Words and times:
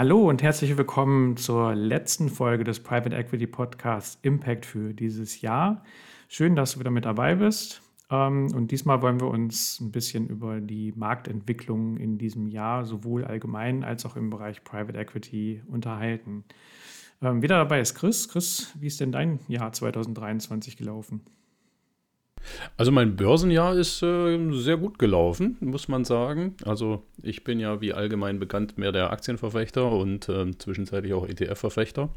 Hallo 0.00 0.30
und 0.30 0.42
herzlich 0.42 0.78
willkommen 0.78 1.36
zur 1.36 1.74
letzten 1.74 2.30
Folge 2.30 2.64
des 2.64 2.80
Private 2.80 3.14
Equity 3.14 3.46
Podcasts 3.46 4.18
Impact 4.22 4.64
für 4.64 4.94
dieses 4.94 5.42
Jahr. 5.42 5.84
Schön, 6.26 6.56
dass 6.56 6.72
du 6.72 6.80
wieder 6.80 6.90
mit 6.90 7.04
dabei 7.04 7.34
bist. 7.34 7.82
Ähm, 8.10 8.50
und 8.54 8.70
diesmal 8.70 9.02
wollen 9.02 9.20
wir 9.20 9.28
uns 9.28 9.78
ein 9.78 9.92
bisschen 9.92 10.26
über 10.28 10.62
die 10.62 10.94
Marktentwicklung 10.96 11.98
in 11.98 12.16
diesem 12.16 12.48
Jahr 12.48 12.86
sowohl 12.86 13.26
allgemein 13.26 13.84
als 13.84 14.06
auch 14.06 14.16
im 14.16 14.30
Bereich 14.30 14.64
Private 14.64 14.98
Equity 14.98 15.62
unterhalten. 15.68 16.44
Ähm, 17.20 17.42
wieder 17.42 17.58
dabei 17.58 17.82
ist 17.82 17.94
Chris. 17.94 18.26
Chris, 18.26 18.72
wie 18.80 18.86
ist 18.86 19.00
denn 19.00 19.12
dein 19.12 19.38
Jahr 19.48 19.70
2023 19.70 20.78
gelaufen? 20.78 21.20
Also 22.76 22.92
mein 22.92 23.16
Börsenjahr 23.16 23.76
ist 23.76 24.02
äh, 24.02 24.38
sehr 24.52 24.76
gut 24.76 24.98
gelaufen, 24.98 25.56
muss 25.60 25.88
man 25.88 26.04
sagen. 26.04 26.54
Also 26.64 27.02
ich 27.22 27.44
bin 27.44 27.60
ja 27.60 27.80
wie 27.80 27.92
allgemein 27.92 28.38
bekannt 28.38 28.78
mehr 28.78 28.92
der 28.92 29.10
Aktienverfechter 29.10 29.90
und 29.90 30.28
äh, 30.28 30.50
zwischenzeitlich 30.56 31.12
auch 31.12 31.26
ETF-Verfechter. 31.26 32.08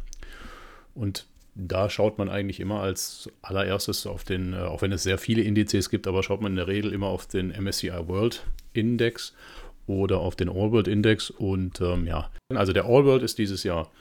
Und 0.95 1.26
da 1.55 1.90
schaut 1.90 2.17
man 2.17 2.30
eigentlich 2.30 2.59
immer 2.59 2.81
als 2.81 3.30
allererstes 3.41 4.07
auf 4.07 4.23
den, 4.23 4.54
äh, 4.54 4.57
auch 4.57 4.81
wenn 4.81 4.91
es 4.91 5.04
sehr 5.04 5.17
viele 5.17 5.43
Indizes 5.43 5.90
gibt, 5.90 6.07
aber 6.07 6.23
schaut 6.23 6.41
man 6.41 6.54
in 6.54 6.57
der 6.57 6.68
Regel 6.68 6.93
immer 6.93 7.07
auf 7.07 7.27
den 7.27 7.49
MSCI 7.49 7.91
World 8.07 8.45
Index 8.73 9.34
oder 9.85 10.20
auf 10.20 10.35
den 10.35 10.49
All 10.49 10.71
World 10.71 10.88
Index. 10.88 11.29
Und 11.29 11.81
ähm, 11.81 12.07
ja, 12.07 12.29
also 12.49 12.73
der 12.73 12.85
All 12.85 13.05
World 13.05 13.23
ist 13.23 13.38
dieses 13.38 13.63
Jahr 13.63 13.91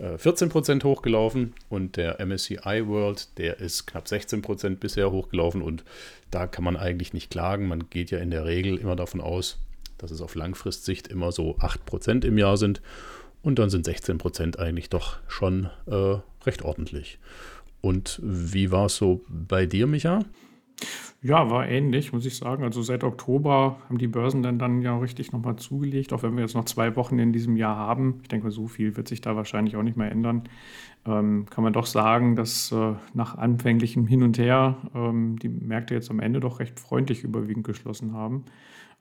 14% 0.00 0.80
äh, 0.80 0.84
hochgelaufen 0.84 1.54
und 1.68 1.96
der 1.96 2.24
MSCI 2.24 2.86
World, 2.86 3.38
der 3.38 3.60
ist 3.60 3.86
knapp 3.86 4.06
16% 4.06 4.76
bisher 4.76 5.10
hochgelaufen 5.10 5.62
und 5.62 5.84
da 6.30 6.46
kann 6.46 6.64
man 6.64 6.76
eigentlich 6.76 7.12
nicht 7.12 7.30
klagen. 7.30 7.68
Man 7.68 7.90
geht 7.90 8.10
ja 8.10 8.18
in 8.18 8.30
der 8.30 8.44
Regel 8.44 8.78
immer 8.78 8.96
davon 8.96 9.20
aus, 9.20 9.58
dass 9.98 10.10
es 10.10 10.20
auf 10.20 10.34
Langfristsicht 10.34 11.08
immer 11.08 11.32
so 11.32 11.56
8% 11.58 12.24
im 12.24 12.38
Jahr 12.38 12.56
sind 12.56 12.80
und 13.42 13.58
dann 13.58 13.70
sind 13.70 13.86
16% 13.86 14.58
eigentlich 14.58 14.90
doch 14.90 15.18
schon 15.28 15.70
äh, 15.86 16.16
recht 16.44 16.62
ordentlich. 16.62 17.18
Und 17.80 18.20
wie 18.22 18.70
war 18.70 18.86
es 18.86 18.96
so 18.96 19.24
bei 19.28 19.66
dir, 19.66 19.86
Micha? 19.86 20.24
Ja, 21.22 21.50
war 21.50 21.68
ähnlich, 21.68 22.14
muss 22.14 22.24
ich 22.24 22.36
sagen. 22.36 22.64
Also 22.64 22.80
seit 22.80 23.04
Oktober 23.04 23.76
haben 23.86 23.98
die 23.98 24.06
Börsen 24.06 24.42
dann, 24.42 24.58
dann 24.58 24.80
ja 24.80 24.96
richtig 24.98 25.32
nochmal 25.32 25.56
zugelegt, 25.56 26.14
auch 26.14 26.22
wenn 26.22 26.34
wir 26.34 26.42
jetzt 26.42 26.54
noch 26.54 26.64
zwei 26.64 26.96
Wochen 26.96 27.18
in 27.18 27.32
diesem 27.32 27.58
Jahr 27.58 27.76
haben. 27.76 28.20
Ich 28.22 28.28
denke, 28.28 28.50
so 28.50 28.68
viel 28.68 28.96
wird 28.96 29.06
sich 29.06 29.20
da 29.20 29.36
wahrscheinlich 29.36 29.76
auch 29.76 29.82
nicht 29.82 29.98
mehr 29.98 30.10
ändern. 30.10 30.44
Ähm, 31.06 31.44
kann 31.50 31.62
man 31.62 31.74
doch 31.74 31.84
sagen, 31.84 32.36
dass 32.36 32.72
äh, 32.72 32.94
nach 33.12 33.36
anfänglichem 33.36 34.06
Hin 34.06 34.22
und 34.22 34.38
Her 34.38 34.78
ähm, 34.94 35.38
die 35.38 35.50
Märkte 35.50 35.94
jetzt 35.94 36.10
am 36.10 36.20
Ende 36.20 36.40
doch 36.40 36.58
recht 36.58 36.80
freundlich 36.80 37.22
überwiegend 37.22 37.66
geschlossen 37.66 38.14
haben. 38.14 38.46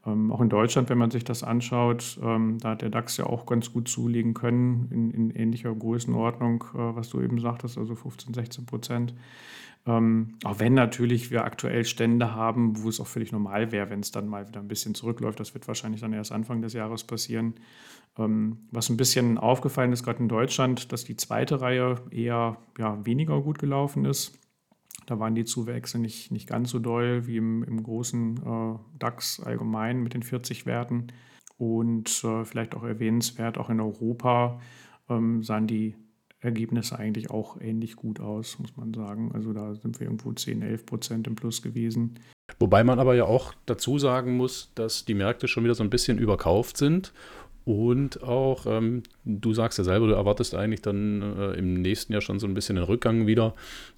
Ähm, 0.06 0.32
auch 0.32 0.42
in 0.42 0.50
Deutschland, 0.50 0.90
wenn 0.90 0.98
man 0.98 1.12
sich 1.12 1.24
das 1.24 1.44
anschaut, 1.44 2.20
ähm, 2.24 2.58
da 2.60 2.72
hat 2.72 2.82
der 2.82 2.90
DAX 2.90 3.18
ja 3.18 3.26
auch 3.26 3.46
ganz 3.46 3.74
gut 3.74 3.88
zulegen 3.88 4.34
können, 4.34 4.88
in, 4.92 5.12
in 5.12 5.32
ähnlicher 5.32 5.74
Größenordnung, 5.74 6.64
äh, 6.74 6.96
was 6.96 7.10
du 7.10 7.22
eben 7.22 7.40
sagtest, 7.40 7.78
also 7.78 7.96
15, 7.96 8.34
16 8.34 8.66
Prozent. 8.66 9.14
Ähm, 9.86 10.36
auch 10.44 10.60
wenn 10.60 10.74
natürlich 10.74 11.32
wir 11.32 11.46
aktuell 11.46 11.86
Stände 11.86 12.36
haben, 12.36 12.84
wo 12.84 12.90
es 12.90 13.00
auch 13.00 13.08
völlig 13.08 13.32
normal 13.32 13.72
wäre, 13.72 13.90
wenn 13.90 14.02
es 14.02 14.12
dann 14.12 14.28
mal 14.28 14.48
wieder 14.48 14.60
ein 14.60 14.68
bisschen 14.68 14.94
zurückläuft. 14.94 15.40
Das 15.40 15.54
wird 15.54 15.68
wahrscheinlich 15.68 16.02
dann 16.02 16.14
erst 16.14 16.32
Anfang 16.32 16.62
des 16.62 16.74
Jahres 16.74 17.04
passieren. 17.04 17.56
Ähm, 18.18 18.68
was 18.72 18.90
ein 18.90 18.98
bisschen 18.98 19.38
aufgefallen 19.38 19.94
ist, 19.94 20.04
gerade 20.04 20.20
in 20.20 20.30
Deutschland, 20.30 20.92
dass 20.92 21.06
die 21.06 21.16
zweite 21.16 21.62
Reihe 21.62 21.96
eher 22.12 22.58
ja, 22.78 23.04
weniger 23.06 23.42
gut 23.42 23.60
gelaufen 23.60 24.06
ist. 24.06 24.38
Da 25.06 25.20
waren 25.20 25.34
die 25.34 25.46
Zuwächse 25.46 25.98
nicht, 25.98 26.32
nicht 26.32 26.48
ganz 26.48 26.70
so 26.70 26.78
doll 26.78 27.26
wie 27.26 27.38
im, 27.38 27.64
im 27.64 27.82
großen 27.82 28.38
äh, 28.38 28.80
DAX 29.00 29.40
allgemein 29.40 30.04
mit 30.04 30.14
den 30.14 30.24
40 30.24 30.66
Werten. 30.66 31.08
Und 31.58 32.24
äh, 32.24 32.46
vielleicht 32.46 32.76
auch 32.76 32.84
erwähnenswert, 32.84 33.58
auch 33.58 33.70
in 33.70 33.80
Europa 33.80 34.62
ähm, 35.10 35.42
sahen 35.42 35.68
die 35.68 35.96
Ergebnisse 36.42 36.98
eigentlich 36.98 37.30
auch 37.30 37.60
ähnlich 37.60 37.96
gut 37.96 38.20
aus, 38.20 38.60
muss 38.60 38.76
man 38.78 38.94
sagen. 38.94 39.32
Also 39.34 39.54
da 39.54 39.76
sind 39.76 40.00
wir 40.00 40.08
irgendwo 40.08 40.32
10, 40.32 40.62
11 40.62 40.86
Prozent 40.86 41.28
im 41.28 41.36
Plus 41.36 41.62
gewesen. 41.62 42.16
Wobei 42.60 42.84
man 42.84 43.00
aber 43.00 43.16
ja 43.16 43.26
auch 43.26 43.54
dazu 43.66 44.00
sagen 44.00 44.38
muss, 44.38 44.72
dass 44.76 45.06
die 45.06 45.14
Märkte 45.14 45.48
schon 45.48 45.64
wieder 45.64 45.76
so 45.76 45.84
ein 45.84 45.90
bisschen 45.90 46.18
überkauft 46.18 46.78
sind 46.78 47.14
und 47.70 48.24
auch, 48.24 48.66
ähm, 48.66 49.04
du 49.26 49.54
sagst 49.54 49.78
ja 49.78 49.84
selber, 49.84 50.08
du 50.08 50.14
erwartest 50.14 50.56
eigentlich 50.56 50.82
dann 50.82 51.22
äh, 51.22 51.52
im 51.52 51.76
nächsten 51.76 52.14
Jahr 52.14 52.22
schon 52.22 52.40
so 52.40 52.48
ein 52.48 52.56
bisschen 52.56 52.78
den 52.78 52.86
Rückgang 52.86 53.28
wieder. 53.28 53.54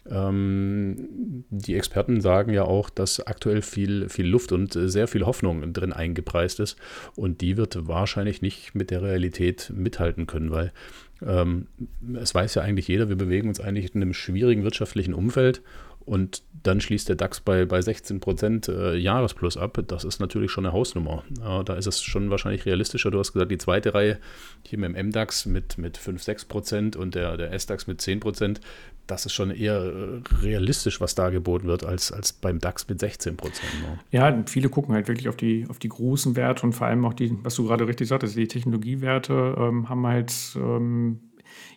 Ähm, 0.09 1.45
die 1.49 1.75
Experten 1.75 2.19
sagen 2.19 2.51
ja 2.51 2.63
auch, 2.63 2.89
dass 2.89 3.25
aktuell 3.25 3.61
viel, 3.61 4.09
viel 4.09 4.27
Luft 4.27 4.51
und 4.51 4.73
sehr 4.73 5.07
viel 5.07 5.25
Hoffnung 5.25 5.71
drin 5.71 5.93
eingepreist 5.93 6.59
ist. 6.59 6.75
Und 7.15 7.39
die 7.39 7.55
wird 7.55 7.87
wahrscheinlich 7.87 8.41
nicht 8.41 8.75
mit 8.75 8.91
der 8.91 9.03
Realität 9.03 9.71
mithalten 9.73 10.27
können, 10.27 10.51
weil 10.51 10.73
es 11.21 12.33
weiß 12.33 12.55
ja 12.55 12.63
eigentlich 12.63 12.87
jeder, 12.87 13.09
wir 13.09 13.15
bewegen 13.15 13.47
uns 13.47 13.59
eigentlich 13.59 13.93
in 13.93 14.01
einem 14.01 14.13
schwierigen 14.13 14.63
wirtschaftlichen 14.63 15.13
Umfeld 15.13 15.61
und 16.05 16.43
dann 16.63 16.81
schließt 16.81 17.09
der 17.09 17.15
DAX 17.15 17.39
bei, 17.39 17.65
bei 17.65 17.81
16 17.81 18.19
Prozent 18.19 18.67
äh, 18.67 18.95
Jahresplus 18.95 19.57
ab. 19.57 19.81
Das 19.87 20.03
ist 20.03 20.19
natürlich 20.19 20.51
schon 20.51 20.65
eine 20.65 20.73
Hausnummer. 20.73 21.23
Ja, 21.39 21.63
da 21.63 21.75
ist 21.75 21.87
es 21.87 22.01
schon 22.01 22.29
wahrscheinlich 22.29 22.65
realistischer. 22.65 23.11
Du 23.11 23.19
hast 23.19 23.33
gesagt, 23.33 23.51
die 23.51 23.57
zweite 23.57 23.93
Reihe 23.93 24.19
hier 24.65 24.79
mit 24.79 24.95
dem 24.95 25.07
MDAX 25.07 25.45
mit, 25.45 25.77
mit 25.77 25.97
5, 25.97 26.21
6 26.21 26.45
Prozent 26.45 26.95
und 26.95 27.15
der, 27.15 27.37
der 27.37 27.51
SDAX 27.57 27.87
mit 27.87 28.01
10 28.01 28.19
Prozent. 28.19 28.61
Das 29.07 29.25
ist 29.25 29.33
schon 29.33 29.51
eher 29.51 29.81
äh, 29.81 30.21
realistisch, 30.41 31.01
was 31.01 31.15
da 31.15 31.29
geboten 31.29 31.67
wird, 31.67 31.83
als, 31.83 32.11
als 32.11 32.33
beim 32.33 32.59
DAX 32.59 32.87
mit 32.87 32.99
16 32.99 33.37
Prozent. 33.37 33.71
Ne? 33.81 33.99
Ja, 34.11 34.43
viele 34.45 34.69
gucken 34.69 34.93
halt 34.93 35.07
wirklich 35.07 35.27
auf 35.27 35.35
die, 35.35 35.65
auf 35.69 35.79
die 35.79 35.89
großen 35.89 36.35
Werte 36.35 36.65
und 36.65 36.73
vor 36.73 36.87
allem 36.87 37.03
auch 37.05 37.13
die, 37.13 37.35
was 37.43 37.55
du 37.55 37.65
gerade 37.65 37.87
richtig 37.87 38.07
sagtest, 38.07 38.35
die 38.35 38.47
Technologiewerte 38.47 39.55
ähm, 39.57 39.89
haben 39.89 40.07
halt. 40.07 40.33
Ähm 40.55 41.19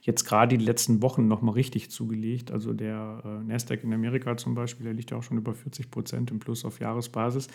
jetzt 0.03 0.25
gerade 0.25 0.57
die 0.57 0.65
letzten 0.65 1.03
Wochen 1.03 1.27
nochmal 1.29 1.55
richtig 1.55 1.91
zugelegt. 1.91 2.51
Also 2.51 2.73
der 2.73 3.23
äh, 3.25 3.45
Nasdaq 3.45 3.85
in 3.85 3.93
Amerika 3.93 4.37
zum 4.37 4.55
Beispiel, 4.55 4.85
der 4.85 4.95
liegt 4.95 5.11
ja 5.11 5.17
auch 5.17 5.23
schon 5.23 5.39
über 5.39 5.55
40 5.55 5.91
Prozent 5.91 6.31
im 6.31 6.39
Plus 6.39 6.65
auf 6.65 6.81
Jahresbasis. 6.81 7.49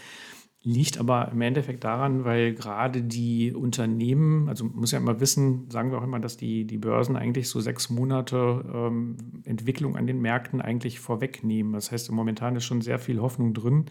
Liegt 0.61 0.99
aber 0.99 1.31
im 1.31 1.39
Endeffekt 1.39 1.85
daran, 1.85 2.25
weil 2.25 2.53
gerade 2.53 3.01
die 3.01 3.53
Unternehmen, 3.53 4.49
also 4.49 4.65
muss 4.65 4.91
ja 4.91 4.99
immer 4.99 5.21
wissen, 5.21 5.69
sagen 5.69 5.89
wir 5.91 5.99
auch 5.99 6.03
immer, 6.03 6.19
dass 6.19 6.35
die, 6.35 6.65
die 6.65 6.77
Börsen 6.77 7.15
eigentlich 7.15 7.47
so 7.47 7.61
sechs 7.61 7.89
Monate 7.89 8.65
ähm, 8.73 9.15
Entwicklung 9.45 9.95
an 9.95 10.05
den 10.05 10.19
Märkten 10.19 10.59
eigentlich 10.59 10.99
vorwegnehmen. 10.99 11.71
Das 11.71 11.93
heißt, 11.93 12.11
momentan 12.11 12.57
ist 12.57 12.65
schon 12.65 12.81
sehr 12.81 12.99
viel 12.99 13.21
Hoffnung 13.21 13.53
drin 13.53 13.85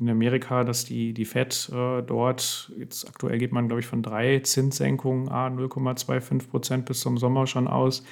in 0.00 0.08
Amerika, 0.08 0.64
dass 0.64 0.86
die, 0.86 1.12
die 1.12 1.26
Fed 1.26 1.70
äh, 1.72 2.02
dort, 2.02 2.72
jetzt 2.78 3.06
aktuell 3.06 3.38
geht 3.38 3.52
man, 3.52 3.68
glaube 3.68 3.80
ich, 3.80 3.86
von 3.86 4.02
drei 4.02 4.40
Zinssenkungen, 4.40 5.28
a 5.28 5.48
0,25 5.48 6.48
Prozent 6.48 6.84
bis 6.86 7.00
zum 7.00 7.18
Sommer 7.18 7.46
schon 7.46 7.68
aus. 7.68 8.02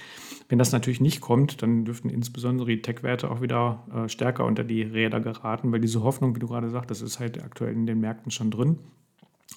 Wenn 0.51 0.59
das 0.59 0.73
natürlich 0.73 1.01
nicht 1.01 1.21
kommt, 1.21 1.63
dann 1.63 1.87
dürften 1.87 2.11
insbesondere 2.11 2.69
die 2.69 2.83
Tech-Werte 2.83 3.31
auch 3.31 3.41
wieder 3.41 3.85
äh, 3.95 4.09
stärker 4.09 4.45
unter 4.45 4.65
die 4.65 4.83
Räder 4.83 5.21
geraten, 5.21 5.73
weil 5.73 5.81
diese 5.81 6.03
Hoffnung, 6.03 6.37
wie 6.37 6.41
du 6.41 6.49
gerade 6.49 6.69
sagst, 6.69 6.91
das 6.91 7.01
ist 7.01 7.21
halt 7.21 7.43
aktuell 7.43 7.73
in 7.73 7.87
den 7.87 8.01
Märkten 8.01 8.31
schon 8.31 8.51
drin. 8.51 8.79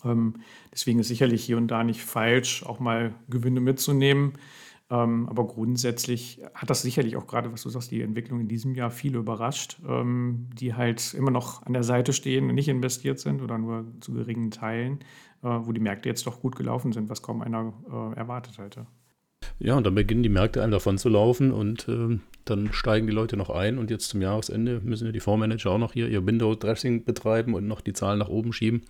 Ähm, 0.06 0.36
deswegen 0.72 1.00
ist 1.00 1.10
sicherlich 1.10 1.44
hier 1.44 1.58
und 1.58 1.68
da 1.68 1.84
nicht 1.84 2.02
falsch, 2.02 2.64
auch 2.64 2.80
mal 2.80 3.14
Gewinne 3.30 3.60
mitzunehmen. 3.60 4.34
Ähm, 4.92 5.30
aber 5.30 5.48
grundsätzlich 5.48 6.42
hat 6.54 6.70
das 6.70 6.82
sicherlich 6.82 7.16
auch 7.16 7.26
gerade, 7.26 7.54
was 7.54 7.64
du 7.64 7.70
sagst, 7.70 7.92
die 7.92 8.02
Entwicklung 8.02 8.42
in 8.42 8.50
diesem 8.50 8.76
Jahr 8.76 8.92
viele 8.92 9.20
überrascht, 9.20 9.80
ähm, 9.88 10.50
die 10.54 10.74
halt 10.74 11.14
immer 11.14 11.32
noch 11.32 11.66
an 11.66 11.72
der 11.72 11.84
Seite 11.84 12.12
stehen 12.12 12.50
und 12.50 12.56
nicht 12.56 12.68
investiert 12.68 13.18
sind 13.18 13.42
oder 13.42 13.58
nur 13.58 13.86
zu 14.02 14.14
geringen 14.14 14.52
Teilen, 14.52 15.00
äh, 15.44 15.48
wo 15.48 15.72
die 15.72 15.80
Märkte 15.80 16.10
jetzt 16.10 16.28
doch 16.28 16.42
gut 16.42 16.58
gelaufen 16.58 16.92
sind, 16.92 17.10
was 17.10 17.22
kaum 17.22 17.42
einer 17.42 17.74
äh, 17.90 18.20
erwartet 18.20 18.58
hätte. 18.58 18.86
Ja, 19.60 19.78
und 19.78 19.86
dann 19.86 19.96
beginnen 19.96 20.24
die 20.24 20.30
Märkte 20.30 20.62
einem 20.62 20.72
davon 20.72 20.98
zu 20.98 21.08
laufen 21.08 21.52
und 21.52 21.88
äh, 21.88 22.20
dann 22.44 22.74
steigen 22.74 23.08
die 23.08 23.14
Leute 23.14 23.38
noch 23.38 23.50
ein 23.50 23.78
und 23.78 23.92
jetzt 23.92 24.10
zum 24.10 24.22
Jahresende 24.22 24.82
müssen 24.84 25.06
ja 25.06 25.14
die 25.14 25.20
Fondsmanager 25.22 25.72
auch 25.72 25.78
noch 25.78 25.94
hier 25.94 26.10
ihr 26.10 26.26
Window-Dressing 26.26 27.06
betreiben 27.06 27.54
und 27.54 27.66
noch 27.66 27.80
die 27.80 27.94
Zahlen 27.94 28.20
nach 28.20 28.28
oben 28.28 28.52
schieben. 28.52 28.82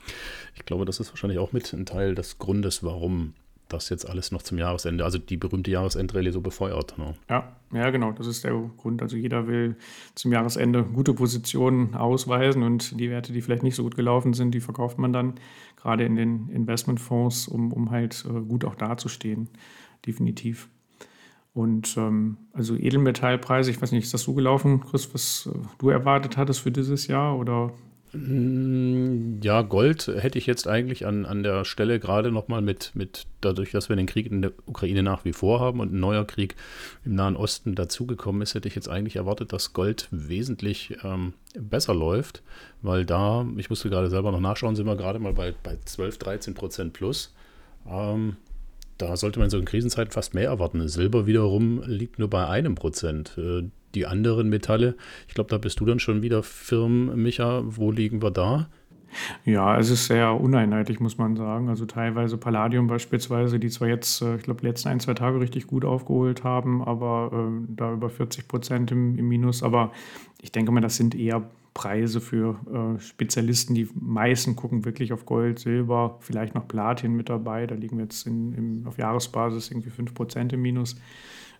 Ich 0.56 0.66
glaube, 0.66 0.86
das 0.86 1.00
ist 1.00 1.12
wahrscheinlich 1.12 1.40
auch 1.40 1.52
mit 1.52 1.72
ein 1.74 1.86
Teil 1.86 2.16
des 2.16 2.40
Grundes, 2.40 2.84
warum 2.84 3.34
das 3.74 3.90
jetzt 3.90 4.08
alles 4.08 4.32
noch 4.32 4.42
zum 4.42 4.58
Jahresende, 4.58 5.04
also 5.04 5.18
die 5.18 5.38
berühmte 5.38 5.72
Jahresendrallye 5.72 6.32
so 6.32 6.41
befeuert. 6.41 6.97
Ne? 6.97 7.16
Ja, 7.29 7.56
ja, 7.73 7.90
genau, 7.90 8.12
das 8.12 8.28
ist 8.28 8.44
der 8.44 8.53
Grund. 8.78 9.02
Also 9.02 9.18
jeder 9.18 9.47
will 9.47 9.76
zum 10.16 10.32
Jahresende 10.32 10.84
gute 10.84 11.14
Positionen 11.14 11.96
ausweisen 11.96 12.64
und 12.64 13.00
die 13.00 13.09
Werte, 13.09 13.34
die 13.34 13.41
vielleicht 13.41 13.64
nicht 13.64 13.76
so 13.76 13.84
gut 13.84 13.96
gelaufen 13.96 14.34
sind, 14.34 14.52
die 14.53 14.62
verkauft 14.62 14.97
man 14.97 15.14
dann 15.14 15.35
gerade 15.76 16.03
in 16.03 16.16
den 16.16 16.50
Investmentfonds, 16.50 17.47
um, 17.47 17.72
um 17.72 17.91
halt 17.91 18.26
äh, 18.29 18.41
gut 18.41 18.66
auch 18.66 18.76
dazustehen. 18.76 19.50
Definitiv. 20.06 20.70
Und 21.53 21.97
ähm, 21.97 22.38
also 22.53 22.76
Edelmetallpreise, 22.76 23.72
ich 23.72 23.82
weiß 23.82 23.91
nicht, 23.91 24.06
ist 24.06 24.14
das 24.14 24.23
so 24.23 24.34
gelaufen, 24.34 24.82
Chris, 24.82 25.14
was 25.14 25.50
äh, 25.53 25.58
du 25.79 25.90
erwartet 25.90 26.38
hattest 26.38 26.62
für 26.62 26.72
dieses 26.72 27.08
Jahr 27.08 27.38
oder 27.38 27.73
ja, 28.13 29.61
Gold 29.61 30.08
hätte 30.08 30.37
ich 30.37 30.46
jetzt 30.46 30.67
eigentlich 30.67 31.05
an, 31.05 31.25
an 31.25 31.43
der 31.43 31.63
Stelle 31.63 31.97
gerade 31.97 32.29
nochmal 32.31 32.61
mit, 32.61 32.91
mit, 32.93 33.25
dadurch, 33.40 33.72
dass 33.72 33.87
wir 33.87 33.96
den 33.96 34.05
Krieg 34.05 34.29
in 34.29 34.41
der 34.41 34.52
Ukraine 34.66 35.02
nach 35.02 35.23
wie 35.23 35.31
vor 35.31 35.61
haben 35.61 35.79
und 35.79 35.93
ein 35.93 35.99
neuer 36.02 36.25
Krieg 36.25 36.55
im 37.05 37.16
Nahen 37.16 37.37
Osten 37.37 37.73
dazugekommen 37.73 38.41
ist, 38.41 38.53
hätte 38.53 38.67
ich 38.67 38.75
jetzt 38.75 38.90
eigentlich 38.90 39.16
erwartet, 39.16 39.53
dass 39.53 39.72
Gold 39.72 40.09
wesentlich 40.11 40.97
ähm, 41.03 41.34
besser 41.58 41.93
läuft, 41.93 42.43
weil 42.81 43.05
da, 43.05 43.46
ich 43.55 43.69
musste 43.69 43.90
gerade 43.90 44.09
selber 44.09 44.34
noch 44.34 44.41
nachschauen, 44.41 44.75
sind 44.75 44.87
wir 44.87 44.97
gerade 44.97 45.19
mal 45.19 45.34
bei, 45.34 45.53
bei 45.63 45.78
12, 45.85 46.17
13 46.17 46.53
Prozent 46.53 46.91
plus. 46.91 47.34
Ähm, 47.90 48.35
da 49.02 49.18
sollte 49.18 49.40
man 49.40 49.50
so 49.50 49.58
in 49.58 49.66
Krisenzeiten 49.66 50.12
fast 50.12 50.34
mehr 50.34 50.50
erwarten. 50.50 50.88
Silber 50.88 51.26
wiederum 51.26 51.82
liegt 51.86 52.20
nur 52.20 52.30
bei 52.30 52.48
einem 52.48 52.76
Prozent. 52.76 53.38
Äh, 53.38 53.64
die 53.96 54.06
anderen 54.06 54.50
Metalle, 54.50 54.96
ich 55.28 55.34
glaube, 55.34 55.50
da 55.50 55.58
bist 55.58 55.80
du 55.80 55.86
dann 55.86 56.00
schon 56.00 56.22
wieder 56.22 56.44
firm, 56.44 57.22
Micha. 57.22 57.64
Wo 57.66 57.92
liegen 57.92 58.22
wir 58.22 58.32
da? 58.32 58.70
Ja, 59.44 59.78
es 59.78 59.90
ist 59.90 60.08
sehr 60.08 60.40
uneinheitlich, 60.40 61.00
muss 61.00 61.18
man 61.18 61.36
sagen. 61.36 61.68
Also 61.68 61.86
teilweise 61.86 62.38
Palladium 62.38 62.88
beispielsweise, 62.88 63.59
die 63.59 63.70
zwar 63.70 63.88
jetzt, 63.88 64.22
äh, 64.22 64.36
ich 64.36 64.44
glaube, 64.44 64.66
letzten 64.66 64.90
ein, 64.90 65.00
zwei 65.00 65.14
Tage 65.14 65.40
richtig 65.40 65.68
gut 65.68 65.84
aufgeholt 65.84 66.44
haben, 66.44 66.82
aber 66.82 67.32
äh, 67.34 67.66
da 67.76 67.94
über 67.94 68.09
40 68.09 68.47
Prozent 68.47 68.92
im, 68.92 69.18
im, 69.18 69.28
Minus. 69.28 69.64
Aber 69.64 69.92
ich 70.42 70.52
denke 70.52 70.72
mal, 70.72 70.82
das 70.82 70.96
sind 70.96 71.16
eher 71.16 71.44
Preise 71.73 72.20
für 72.20 72.59
äh, 72.97 73.00
Spezialisten. 73.00 73.73
Die 73.73 73.90
meisten 73.94 74.56
gucken 74.56 74.84
wirklich 74.85 75.14
auf 75.14 75.26
Gold, 75.26 75.59
Silber, 75.59 76.18
vielleicht 76.20 76.53
noch 76.53 76.68
Platin 76.68 77.14
mit 77.14 77.29
dabei. 77.29 77.66
Da 77.66 77.76
liegen 77.76 77.97
wir 77.97 78.03
jetzt 78.03 78.28
in, 78.28 78.53
im, 78.53 78.88
auf 78.88 78.97
Jahresbasis 78.97 79.72
irgendwie 79.72 79.90
5 79.90 80.14
Prozent 80.14 80.53
im 80.53 80.62
Minus. 80.62 80.96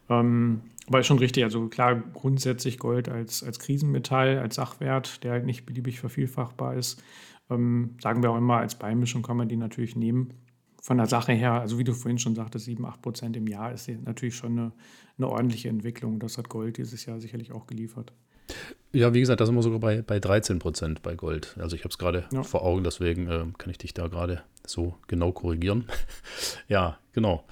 Ähm, 0.10 0.62
aber 0.88 1.00
ist 1.00 1.08
schon 1.08 1.20
richtig. 1.20 1.44
Also 1.44 1.68
klar, 1.70 1.96
grundsätzlich 2.14 2.78
Gold 2.78 3.08
als, 3.08 3.44
als 3.44 3.60
Krisenmetall, 3.60 4.40
als 4.40 4.56
Sachwert, 4.56 5.24
der 5.24 5.32
halt 5.32 5.46
nicht 5.46 5.66
beliebig 5.66 6.00
vervielfachbar 6.00 6.76
ist. 6.76 7.02
Ähm, 7.50 7.96
sagen 8.02 8.22
wir 8.22 8.32
auch 8.32 8.38
immer, 8.38 8.58
als 8.58 8.76
Beimischung 8.76 9.22
kann 9.22 9.38
man 9.38 9.48
die 9.48 9.58
natürlich 9.58 9.96
nehmen. 9.96 10.34
Von 10.82 10.98
der 10.98 11.06
Sache 11.06 11.32
her, 11.32 11.62
also 11.62 11.78
wie 11.78 11.84
du 11.84 11.94
vorhin 11.94 12.18
schon 12.18 12.36
sagtest, 12.36 12.66
7, 12.66 12.84
8 12.86 13.02
Prozent 13.02 13.38
im 13.38 13.48
Jahr 13.48 13.72
ist 13.72 13.88
natürlich 13.88 14.36
schon 14.36 14.58
eine, 14.58 14.72
eine 15.18 15.30
ordentliche 15.30 15.70
Entwicklung. 15.70 16.20
Das 16.20 16.38
hat 16.38 16.50
Gold 16.50 16.78
dieses 16.78 17.06
Jahr 17.06 17.20
sicherlich 17.22 17.52
auch 17.52 17.68
geliefert. 17.68 18.12
Ja, 18.94 19.14
wie 19.14 19.22
gesagt, 19.22 19.40
da 19.40 19.46
sind 19.46 19.56
wir 19.56 19.64
sogar 19.64 19.80
bei, 19.80 20.02
bei 20.02 20.20
13 20.20 20.60
Prozent 20.60 21.02
bei 21.02 21.16
Gold. 21.16 21.56
Also 21.60 21.76
ich 21.76 21.84
habe 21.84 21.92
es 21.92 21.98
gerade 21.98 22.26
ja. 22.34 22.44
vor 22.44 22.64
Augen, 22.64 22.84
deswegen 22.84 23.28
äh, 23.28 23.46
kann 23.58 23.70
ich 23.70 23.78
dich 23.78 23.94
da 23.94 24.08
gerade 24.08 24.42
so 24.68 24.96
genau 25.08 25.32
korrigieren. 25.32 25.86
ja, 26.68 26.98
genau. 27.14 27.46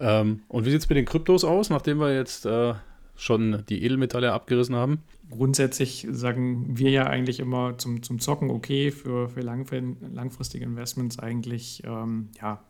Ähm, 0.00 0.42
und 0.48 0.66
wie 0.66 0.70
sieht 0.70 0.80
es 0.80 0.88
mit 0.88 0.96
den 0.96 1.04
Kryptos 1.04 1.44
aus, 1.44 1.70
nachdem 1.70 1.98
wir 1.98 2.12
jetzt 2.14 2.44
äh, 2.44 2.74
schon 3.14 3.62
die 3.68 3.84
Edelmetalle 3.84 4.32
abgerissen 4.32 4.74
haben? 4.74 5.02
grundsätzlich 5.30 6.06
sagen 6.10 6.76
wir 6.76 6.90
ja 6.90 7.06
eigentlich 7.06 7.40
immer 7.40 7.78
zum, 7.78 8.02
zum 8.02 8.18
Zocken 8.18 8.50
okay, 8.50 8.90
für, 8.90 9.28
für 9.28 9.40
langfristige 9.40 10.64
Investments 10.64 11.18
eigentlich, 11.18 11.82
ähm, 11.84 12.28
ja, 12.40 12.62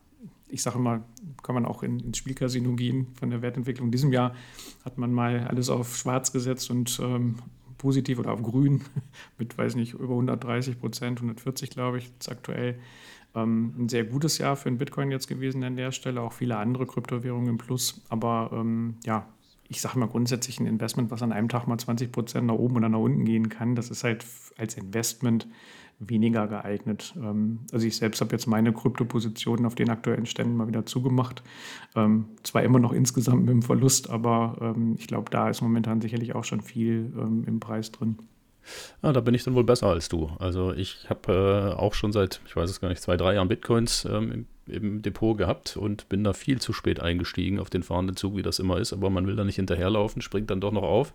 ich 0.48 0.62
sage 0.62 0.78
immer, 0.78 1.04
kann 1.42 1.54
man 1.54 1.64
auch 1.64 1.82
in, 1.82 2.00
ins 2.00 2.18
Spielcasino 2.18 2.74
gehen 2.74 3.06
von 3.14 3.30
der 3.30 3.40
Wertentwicklung. 3.40 3.88
In 3.88 3.92
diesem 3.92 4.12
Jahr 4.12 4.34
hat 4.84 4.98
man 4.98 5.12
mal 5.12 5.46
alles 5.48 5.70
auf 5.70 5.96
schwarz 5.96 6.32
gesetzt 6.32 6.70
und 6.70 6.98
ähm, 7.02 7.36
positiv 7.80 8.18
oder 8.18 8.32
auf 8.32 8.42
grün 8.42 8.82
mit, 9.38 9.56
weiß 9.56 9.74
nicht, 9.74 9.94
über 9.94 10.10
130 10.10 10.78
Prozent, 10.78 11.18
140 11.18 11.70
glaube 11.70 11.98
ich, 11.98 12.12
ist 12.20 12.30
aktuell. 12.30 12.78
Ähm, 13.34 13.74
ein 13.78 13.88
sehr 13.88 14.04
gutes 14.04 14.38
Jahr 14.38 14.56
für 14.56 14.68
den 14.68 14.78
Bitcoin 14.78 15.10
jetzt 15.10 15.28
gewesen 15.28 15.62
an 15.64 15.76
der 15.76 15.92
Stelle, 15.92 16.20
auch 16.20 16.32
viele 16.32 16.56
andere 16.56 16.86
Kryptowährungen 16.86 17.48
im 17.48 17.58
Plus. 17.58 18.02
Aber 18.08 18.50
ähm, 18.52 18.96
ja, 19.04 19.26
ich 19.68 19.80
sage 19.80 19.98
mal 19.98 20.08
grundsätzlich 20.08 20.58
ein 20.58 20.66
Investment, 20.66 21.10
was 21.10 21.22
an 21.22 21.32
einem 21.32 21.48
Tag 21.48 21.66
mal 21.66 21.78
20 21.78 22.10
Prozent 22.10 22.46
nach 22.48 22.54
oben 22.54 22.76
oder 22.76 22.88
nach 22.88 22.98
unten 22.98 23.24
gehen 23.24 23.48
kann, 23.48 23.76
das 23.76 23.90
ist 23.90 24.04
halt 24.04 24.26
als 24.58 24.76
Investment 24.76 25.46
weniger 26.00 26.48
geeignet. 26.48 27.14
Ähm, 27.16 27.60
also 27.72 27.86
ich 27.86 27.96
selbst 27.96 28.20
habe 28.20 28.32
jetzt 28.32 28.46
meine 28.46 28.72
Kryptopositionen 28.72 29.66
auf 29.66 29.74
den 29.74 29.90
aktuellen 29.90 30.26
Ständen 30.26 30.56
mal 30.56 30.66
wieder 30.66 30.86
zugemacht. 30.86 31.42
Ähm, 31.94 32.26
zwar 32.42 32.62
immer 32.62 32.78
noch 32.78 32.92
insgesamt 32.92 33.40
mit 33.40 33.50
dem 33.50 33.62
Verlust, 33.62 34.10
aber 34.10 34.56
ähm, 34.60 34.96
ich 34.98 35.06
glaube, 35.06 35.30
da 35.30 35.48
ist 35.48 35.60
momentan 35.60 36.00
sicherlich 36.00 36.34
auch 36.34 36.44
schon 36.44 36.60
viel 36.60 37.12
im 37.46 37.60
Preis 37.60 37.92
drin. 37.92 38.16
Ah, 39.02 39.12
da 39.12 39.20
bin 39.20 39.34
ich 39.34 39.44
dann 39.44 39.54
wohl 39.54 39.64
besser 39.64 39.86
als 39.86 40.08
du. 40.08 40.30
Also 40.38 40.72
ich 40.72 41.08
habe 41.08 41.72
äh, 41.74 41.78
auch 41.78 41.94
schon 41.94 42.12
seit, 42.12 42.40
ich 42.46 42.56
weiß 42.56 42.70
es 42.70 42.80
gar 42.80 42.88
nicht, 42.88 43.02
zwei, 43.02 43.16
drei 43.16 43.34
Jahren 43.34 43.48
Bitcoins 43.48 44.04
ähm, 44.04 44.46
im 44.66 45.02
Depot 45.02 45.36
gehabt 45.36 45.76
und 45.76 46.08
bin 46.08 46.22
da 46.24 46.32
viel 46.32 46.60
zu 46.60 46.72
spät 46.72 47.00
eingestiegen 47.00 47.58
auf 47.58 47.70
den 47.70 47.82
fahrenden 47.82 48.16
Zug, 48.16 48.36
wie 48.36 48.42
das 48.42 48.58
immer 48.58 48.78
ist. 48.78 48.92
Aber 48.92 49.10
man 49.10 49.26
will 49.26 49.36
da 49.36 49.44
nicht 49.44 49.56
hinterherlaufen, 49.56 50.22
springt 50.22 50.50
dann 50.50 50.60
doch 50.60 50.72
noch 50.72 50.82
auf. 50.82 51.12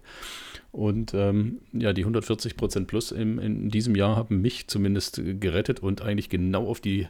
Und 0.71 1.13
ähm, 1.13 1.59
ja, 1.71 1.93
die 1.93 2.01
140 2.01 2.57
Prozent 2.57 2.87
plus 2.87 3.11
im, 3.11 3.39
in 3.39 3.69
diesem 3.69 3.95
Jahr 3.95 4.15
haben 4.15 4.41
mich 4.41 4.67
zumindest 4.67 5.21
gerettet 5.39 5.79
und 5.79 6.01
eigentlich 6.01 6.29
genau 6.29 6.67
auf 6.67 6.81
die 6.81 7.07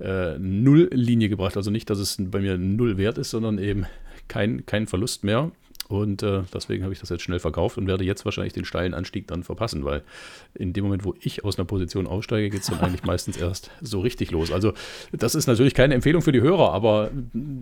äh, 0.00 0.38
Nulllinie 0.38 1.28
gebracht. 1.28 1.56
Also 1.56 1.70
nicht, 1.70 1.90
dass 1.90 1.98
es 1.98 2.16
bei 2.18 2.40
mir 2.40 2.58
null 2.58 2.98
wert 2.98 3.18
ist, 3.18 3.30
sondern 3.30 3.58
eben 3.58 3.86
kein, 4.26 4.66
kein 4.66 4.86
Verlust 4.86 5.24
mehr. 5.24 5.52
Und 5.88 6.22
äh, 6.22 6.42
deswegen 6.52 6.84
habe 6.84 6.92
ich 6.92 7.00
das 7.00 7.08
jetzt 7.08 7.22
schnell 7.22 7.38
verkauft 7.38 7.78
und 7.78 7.86
werde 7.86 8.04
jetzt 8.04 8.24
wahrscheinlich 8.26 8.52
den 8.52 8.66
steilen 8.66 8.92
Anstieg 8.92 9.26
dann 9.26 9.42
verpassen, 9.42 9.84
weil 9.84 10.02
in 10.54 10.74
dem 10.74 10.84
Moment, 10.84 11.04
wo 11.04 11.14
ich 11.20 11.44
aus 11.44 11.58
einer 11.58 11.64
Position 11.64 12.06
aussteige, 12.06 12.50
geht 12.50 12.60
es 12.60 12.66
dann 12.66 12.80
eigentlich 12.80 13.04
meistens 13.04 13.38
erst 13.38 13.70
so 13.80 14.00
richtig 14.00 14.30
los. 14.30 14.52
Also 14.52 14.74
das 15.12 15.34
ist 15.34 15.46
natürlich 15.46 15.74
keine 15.74 15.94
Empfehlung 15.94 16.20
für 16.20 16.32
die 16.32 16.42
Hörer, 16.42 16.72
aber 16.72 17.10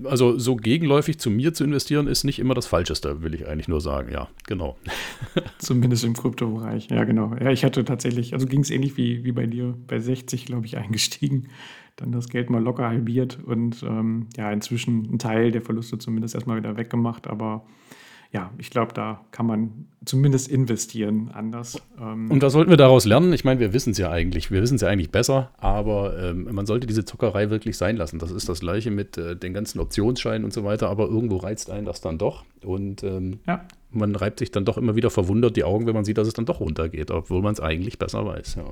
also 0.04 0.38
so 0.38 0.56
gegenläufig 0.56 1.18
zu 1.18 1.30
mir 1.30 1.54
zu 1.54 1.62
investieren, 1.62 2.08
ist 2.08 2.24
nicht 2.24 2.40
immer 2.40 2.54
das 2.54 2.66
Falscheste, 2.66 3.22
will 3.22 3.34
ich 3.34 3.46
eigentlich 3.46 3.68
nur 3.68 3.80
sagen. 3.80 4.10
Ja, 4.12 4.28
genau. 4.46 4.76
Zumindest 5.58 6.02
im 6.02 6.14
Kryptobereich, 6.14 6.88
ja 6.90 7.04
genau. 7.04 7.32
Ja, 7.40 7.50
ich 7.50 7.64
hatte 7.64 7.84
tatsächlich, 7.84 8.34
also 8.34 8.46
ging 8.46 8.60
es 8.60 8.70
ähnlich 8.70 8.96
wie, 8.96 9.24
wie 9.24 9.32
bei 9.32 9.46
dir, 9.46 9.74
bei 9.86 10.00
60, 10.00 10.46
glaube 10.46 10.66
ich, 10.66 10.76
eingestiegen 10.76 11.48
dann 11.96 12.12
das 12.12 12.28
Geld 12.28 12.50
mal 12.50 12.62
locker 12.62 12.86
halbiert 12.86 13.38
und 13.42 13.82
ähm, 13.82 14.26
ja, 14.36 14.52
inzwischen 14.52 15.06
einen 15.08 15.18
Teil 15.18 15.50
der 15.50 15.62
Verluste 15.62 15.98
zumindest 15.98 16.34
erstmal 16.34 16.58
wieder 16.58 16.76
weggemacht, 16.76 17.26
aber 17.26 17.64
ja, 18.36 18.50
ich 18.58 18.68
glaube, 18.68 18.92
da 18.92 19.24
kann 19.30 19.46
man 19.46 19.86
zumindest 20.04 20.48
investieren 20.48 21.30
anders. 21.32 21.80
Ähm 21.98 22.30
und 22.30 22.42
was 22.42 22.52
sollten 22.52 22.68
wir 22.68 22.76
daraus 22.76 23.06
lernen? 23.06 23.32
Ich 23.32 23.46
meine, 23.46 23.60
wir 23.60 23.72
wissen 23.72 23.92
es 23.92 23.98
ja 23.98 24.10
eigentlich, 24.10 24.50
wir 24.50 24.60
wissen 24.60 24.74
es 24.74 24.82
ja 24.82 24.88
eigentlich 24.88 25.10
besser, 25.10 25.52
aber 25.56 26.18
ähm, 26.18 26.46
man 26.52 26.66
sollte 26.66 26.86
diese 26.86 27.06
Zockerei 27.06 27.48
wirklich 27.48 27.78
sein 27.78 27.96
lassen. 27.96 28.18
Das 28.18 28.30
ist 28.30 28.46
das 28.46 28.60
gleiche 28.60 28.90
mit 28.90 29.16
äh, 29.16 29.36
den 29.36 29.54
ganzen 29.54 29.80
Optionsscheinen 29.80 30.44
und 30.44 30.52
so 30.52 30.64
weiter, 30.64 30.90
aber 30.90 31.06
irgendwo 31.06 31.38
reizt 31.38 31.70
einen 31.70 31.86
das 31.86 32.02
dann 32.02 32.18
doch. 32.18 32.44
Und 32.62 33.02
ähm, 33.04 33.40
ja. 33.46 33.64
man 33.90 34.14
reibt 34.14 34.40
sich 34.40 34.50
dann 34.50 34.66
doch 34.66 34.76
immer 34.76 34.96
wieder 34.96 35.08
verwundert 35.08 35.56
die 35.56 35.64
Augen, 35.64 35.86
wenn 35.86 35.94
man 35.94 36.04
sieht, 36.04 36.18
dass 36.18 36.28
es 36.28 36.34
dann 36.34 36.44
doch 36.44 36.60
runtergeht, 36.60 37.10
obwohl 37.10 37.40
man 37.40 37.54
es 37.54 37.60
eigentlich 37.60 37.98
besser 37.98 38.26
weiß. 38.26 38.56
Ja. 38.56 38.64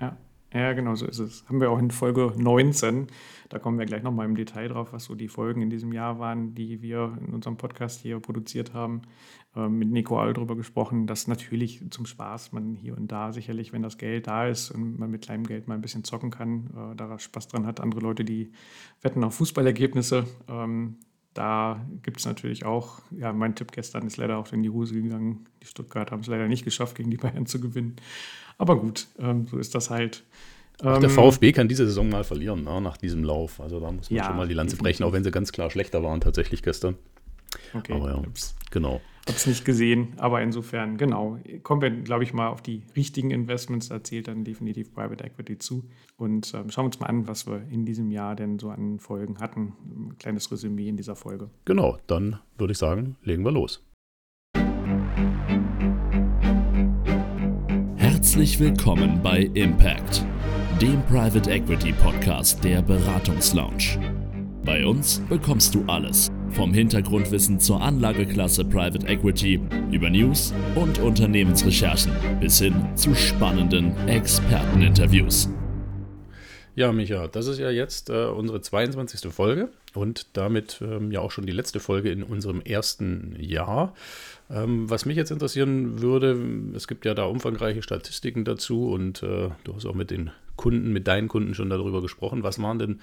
ja. 0.00 0.16
Ja, 0.52 0.72
genau 0.72 0.94
so 0.94 1.06
ist 1.06 1.18
es. 1.18 1.44
Haben 1.46 1.60
wir 1.60 1.70
auch 1.70 1.78
in 1.78 1.90
Folge 1.90 2.32
19. 2.34 3.08
Da 3.50 3.58
kommen 3.58 3.78
wir 3.78 3.84
gleich 3.84 4.02
nochmal 4.02 4.24
im 4.24 4.34
Detail 4.34 4.68
drauf, 4.68 4.94
was 4.94 5.04
so 5.04 5.14
die 5.14 5.28
Folgen 5.28 5.60
in 5.60 5.68
diesem 5.68 5.92
Jahr 5.92 6.18
waren, 6.18 6.54
die 6.54 6.80
wir 6.80 7.18
in 7.20 7.34
unserem 7.34 7.58
Podcast 7.58 8.00
hier 8.00 8.18
produziert 8.18 8.72
haben. 8.72 9.02
Ähm, 9.54 9.78
mit 9.78 9.90
Nico 9.90 10.18
All 10.18 10.32
darüber 10.32 10.56
gesprochen, 10.56 11.06
dass 11.06 11.26
natürlich 11.26 11.84
zum 11.90 12.06
Spaß 12.06 12.52
man 12.52 12.76
hier 12.76 12.96
und 12.96 13.12
da 13.12 13.32
sicherlich, 13.32 13.74
wenn 13.74 13.82
das 13.82 13.98
Geld 13.98 14.26
da 14.26 14.46
ist 14.48 14.70
und 14.70 14.98
man 14.98 15.10
mit 15.10 15.20
kleinem 15.22 15.44
Geld 15.44 15.68
mal 15.68 15.74
ein 15.74 15.82
bisschen 15.82 16.04
zocken 16.04 16.30
kann, 16.30 16.70
äh, 16.74 16.96
da 16.96 17.18
Spaß 17.18 17.48
dran 17.48 17.66
hat. 17.66 17.80
Andere 17.80 18.00
Leute, 18.00 18.24
die 18.24 18.50
wetten 19.02 19.24
auf 19.24 19.34
Fußballergebnisse. 19.34 20.24
Ähm, 20.48 20.96
da 21.38 21.80
gibt 22.02 22.18
es 22.18 22.26
natürlich 22.26 22.64
auch, 22.64 23.00
ja, 23.16 23.32
mein 23.32 23.54
Tipp 23.54 23.70
gestern 23.70 24.08
ist 24.08 24.16
leider 24.16 24.38
auch 24.38 24.52
in 24.52 24.64
die 24.64 24.70
Hose 24.70 24.92
gegangen. 24.92 25.46
Die 25.62 25.66
Stuttgart 25.66 26.10
haben 26.10 26.22
es 26.22 26.26
leider 26.26 26.48
nicht 26.48 26.64
geschafft, 26.64 26.96
gegen 26.96 27.12
die 27.12 27.16
Bayern 27.16 27.46
zu 27.46 27.60
gewinnen. 27.60 27.94
Aber 28.58 28.76
gut, 28.76 29.06
ähm, 29.20 29.46
so 29.46 29.56
ist 29.56 29.72
das 29.72 29.88
halt. 29.88 30.24
Ach, 30.82 30.98
der 30.98 31.08
ähm, 31.08 31.14
VfB 31.14 31.52
kann 31.52 31.68
diese 31.68 31.86
Saison 31.86 32.08
mal 32.08 32.24
verlieren, 32.24 32.64
ne, 32.64 32.80
nach 32.80 32.96
diesem 32.96 33.22
Lauf. 33.22 33.60
Also 33.60 33.78
da 33.78 33.92
muss 33.92 34.10
man 34.10 34.16
ja, 34.16 34.24
schon 34.24 34.36
mal 34.36 34.48
die 34.48 34.54
Lanze 34.54 34.76
brechen, 34.76 35.04
auch 35.04 35.12
wenn 35.12 35.22
sie 35.22 35.30
ganz 35.30 35.52
klar 35.52 35.70
schlechter 35.70 36.02
waren 36.02 36.20
tatsächlich 36.20 36.64
gestern. 36.64 36.96
Okay, 37.74 37.92
aber 37.92 38.10
ja, 38.10 38.22
genau. 38.70 39.00
Habe 39.26 39.36
es 39.36 39.46
nicht 39.46 39.66
gesehen, 39.66 40.14
aber 40.16 40.40
insofern, 40.40 40.96
genau, 40.96 41.38
kommen 41.62 41.82
wir, 41.82 41.90
glaube 41.90 42.24
ich, 42.24 42.32
mal 42.32 42.48
auf 42.48 42.62
die 42.62 42.82
richtigen 42.96 43.30
Investments, 43.30 43.88
da 43.88 44.02
zählt 44.02 44.26
dann 44.26 44.42
definitiv 44.42 44.94
Private 44.94 45.22
Equity 45.22 45.58
zu. 45.58 45.84
Und 46.16 46.54
ähm, 46.54 46.70
schauen 46.70 46.84
wir 46.84 46.86
uns 46.86 47.00
mal 47.00 47.08
an, 47.08 47.28
was 47.28 47.46
wir 47.46 47.62
in 47.70 47.84
diesem 47.84 48.10
Jahr 48.10 48.34
denn 48.36 48.58
so 48.58 48.70
an 48.70 48.98
Folgen 48.98 49.38
hatten. 49.38 49.74
Ein 49.84 50.18
kleines 50.18 50.50
Resümee 50.50 50.88
in 50.88 50.96
dieser 50.96 51.14
Folge. 51.14 51.50
Genau, 51.66 51.98
dann 52.06 52.38
würde 52.56 52.72
ich 52.72 52.78
sagen, 52.78 53.16
legen 53.22 53.44
wir 53.44 53.52
los. 53.52 53.84
Herzlich 57.96 58.58
willkommen 58.58 59.20
bei 59.22 59.42
Impact, 59.54 60.24
dem 60.80 61.02
Private 61.04 61.50
Equity 61.50 61.92
Podcast 61.92 62.64
der 62.64 62.80
Beratungslounge. 62.80 63.98
Bei 64.64 64.86
uns 64.86 65.20
bekommst 65.28 65.74
du 65.74 65.84
alles, 65.86 66.30
vom 66.52 66.72
Hintergrundwissen 66.72 67.60
zur 67.60 67.80
Anlageklasse 67.80 68.64
Private 68.64 69.06
Equity 69.06 69.60
über 69.90 70.10
News 70.10 70.52
und 70.74 70.98
Unternehmensrecherchen 70.98 72.12
bis 72.40 72.58
hin 72.58 72.74
zu 72.94 73.14
spannenden 73.14 73.96
Experteninterviews. 74.08 75.48
Ja, 76.78 76.92
Micha, 76.92 77.26
das 77.26 77.48
ist 77.48 77.58
ja 77.58 77.70
jetzt 77.70 78.08
äh, 78.08 78.26
unsere 78.26 78.60
22. 78.60 79.32
Folge 79.32 79.68
und 79.94 80.28
damit 80.34 80.80
ähm, 80.80 81.10
ja 81.10 81.18
auch 81.18 81.32
schon 81.32 81.44
die 81.44 81.52
letzte 81.52 81.80
Folge 81.80 82.10
in 82.10 82.22
unserem 82.22 82.60
ersten 82.60 83.34
Jahr. 83.40 83.94
Ähm, 84.48 84.88
was 84.88 85.04
mich 85.04 85.16
jetzt 85.16 85.32
interessieren 85.32 86.00
würde, 86.00 86.38
es 86.76 86.86
gibt 86.86 87.04
ja 87.04 87.14
da 87.14 87.24
umfangreiche 87.24 87.82
Statistiken 87.82 88.44
dazu 88.44 88.90
und 88.90 89.24
äh, 89.24 89.50
du 89.64 89.74
hast 89.74 89.86
auch 89.86 89.96
mit 89.96 90.12
den 90.12 90.30
Kunden, 90.54 90.92
mit 90.92 91.08
deinen 91.08 91.26
Kunden 91.26 91.54
schon 91.54 91.68
darüber 91.68 92.00
gesprochen. 92.00 92.44
Was 92.44 92.62
waren 92.62 92.78
denn 92.78 93.00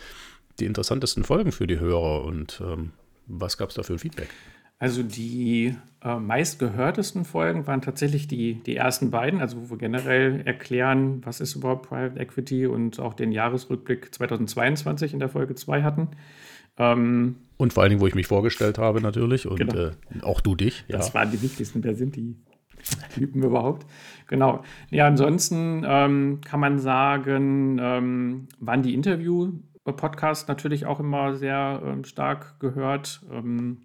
die 0.59 0.65
interessantesten 0.65 1.25
Folgen 1.25 1.51
für 1.51 1.67
die 1.67 1.79
Hörer 1.79 2.23
und 2.23 2.61
ähm, 2.63 2.91
was 3.27 3.57
gab 3.57 3.69
es 3.69 3.75
da 3.75 3.83
für 3.83 3.93
ein 3.93 3.99
Feedback? 3.99 4.29
Also 4.77 5.03
die 5.03 5.75
äh, 6.03 6.19
meistgehörtesten 6.19 7.23
Folgen 7.23 7.65
waren 7.65 7.81
tatsächlich 7.81 8.27
die, 8.27 8.55
die 8.55 8.75
ersten 8.75 9.09
beiden, 9.09 9.39
also 9.39 9.57
wo 9.61 9.69
wir 9.69 9.77
generell 9.77 10.41
erklären, 10.45 11.25
was 11.25 11.39
ist 11.39 11.55
überhaupt 11.55 11.87
Private 11.87 12.19
Equity 12.19 12.67
und 12.67 12.99
auch 12.99 13.13
den 13.13 13.31
Jahresrückblick 13.31 14.13
2022 14.13 15.13
in 15.13 15.19
der 15.19 15.29
Folge 15.29 15.55
2 15.55 15.81
hatten. 15.83 16.09
Ähm, 16.77 17.37
und 17.57 17.71
vor 17.71 17.83
allen 17.83 17.91
Dingen, 17.91 18.01
wo 18.01 18.07
ich 18.07 18.15
mich 18.15 18.27
vorgestellt 18.27 18.77
habe 18.77 18.99
natürlich 18.99 19.47
und 19.47 19.57
genau. 19.57 19.75
äh, 19.75 19.91
auch 20.21 20.41
du 20.41 20.55
dich. 20.55 20.83
Ja. 20.89 20.97
Das 20.97 21.13
waren 21.13 21.31
die 21.31 21.41
wichtigsten. 21.41 21.81
Wer 21.83 21.95
sind 21.95 22.17
die 22.17 22.35
Typen 23.13 23.43
überhaupt? 23.43 23.85
Genau. 24.27 24.63
Ja, 24.91 25.07
ansonsten 25.07 25.85
ähm, 25.87 26.41
kann 26.43 26.59
man 26.59 26.79
sagen, 26.79 27.79
ähm, 27.81 28.47
waren 28.59 28.83
die 28.83 28.93
Interview-Podcasts 29.85 30.47
natürlich 30.47 30.85
auch 30.85 30.99
immer 30.99 31.35
sehr 31.35 31.81
ähm, 31.85 32.03
stark 32.03 32.59
gehört. 32.59 33.21
Ähm, 33.31 33.81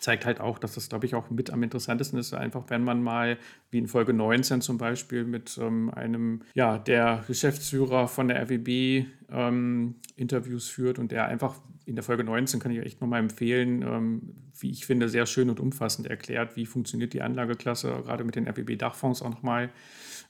zeigt 0.00 0.26
halt 0.26 0.40
auch, 0.40 0.58
dass 0.58 0.74
das, 0.74 0.88
glaube 0.88 1.06
ich, 1.06 1.14
auch 1.14 1.30
mit 1.30 1.50
am 1.50 1.62
interessantesten 1.62 2.18
ist, 2.18 2.32
einfach 2.34 2.64
wenn 2.68 2.84
man 2.84 3.02
mal, 3.02 3.38
wie 3.70 3.78
in 3.78 3.88
Folge 3.88 4.12
19 4.12 4.60
zum 4.60 4.78
Beispiel, 4.78 5.24
mit 5.24 5.58
ähm, 5.60 5.90
einem, 5.90 6.42
ja, 6.54 6.78
der 6.78 7.24
Geschäftsführer 7.26 8.06
von 8.06 8.28
der 8.28 8.42
RWB 8.42 9.06
ähm, 9.30 9.96
Interviews 10.14 10.68
führt 10.68 10.98
und 10.98 11.10
der 11.10 11.26
einfach 11.26 11.56
in 11.84 11.96
der 11.96 12.04
Folge 12.04 12.22
19 12.22 12.60
kann 12.60 12.70
ich 12.70 12.78
echt 12.80 13.00
nochmal 13.00 13.20
empfehlen, 13.20 13.82
ähm, 13.82 14.34
wie 14.60 14.70
ich 14.70 14.84
finde, 14.84 15.08
sehr 15.08 15.26
schön 15.26 15.48
und 15.48 15.58
umfassend 15.58 16.06
erklärt, 16.06 16.54
wie 16.54 16.66
funktioniert 16.66 17.14
die 17.14 17.22
Anlageklasse, 17.22 18.02
gerade 18.04 18.24
mit 18.24 18.36
den 18.36 18.46
RWB-Dachfonds 18.46 19.22
auch 19.22 19.30
nochmal. 19.30 19.70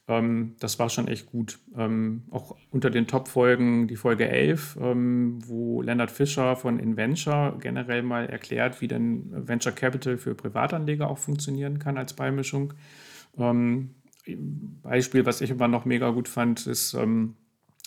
Ähm, 0.08 0.56
das 0.58 0.78
war 0.78 0.88
schon 0.88 1.06
echt 1.06 1.26
gut. 1.26 1.58
Ähm, 1.76 2.24
auch 2.30 2.56
unter 2.70 2.90
den 2.90 3.06
Top-Folgen 3.06 3.86
die 3.88 3.96
Folge 3.96 4.28
11, 4.28 4.78
ähm, 4.80 5.38
wo 5.46 5.82
Leonard 5.82 6.10
Fischer 6.10 6.56
von 6.56 6.80
Inventure 6.80 7.56
generell 7.60 8.02
mal 8.02 8.26
erklärt, 8.26 8.80
wie 8.80 8.88
denn 8.88 9.26
Venture 9.46 9.72
Capital 9.72 10.16
für 10.16 10.34
Privatanleger 10.34 11.08
auch 11.08 11.18
funktionieren 11.18 11.78
kann 11.78 11.98
als 11.98 12.14
Beimischung. 12.14 12.72
Ähm, 13.36 13.90
Beispiel, 14.82 15.26
was 15.26 15.40
ich 15.40 15.50
immer 15.50 15.68
noch 15.68 15.84
mega 15.84 16.10
gut 16.10 16.28
fand, 16.28 16.66
ist, 16.66 16.94
ähm, 16.94 17.36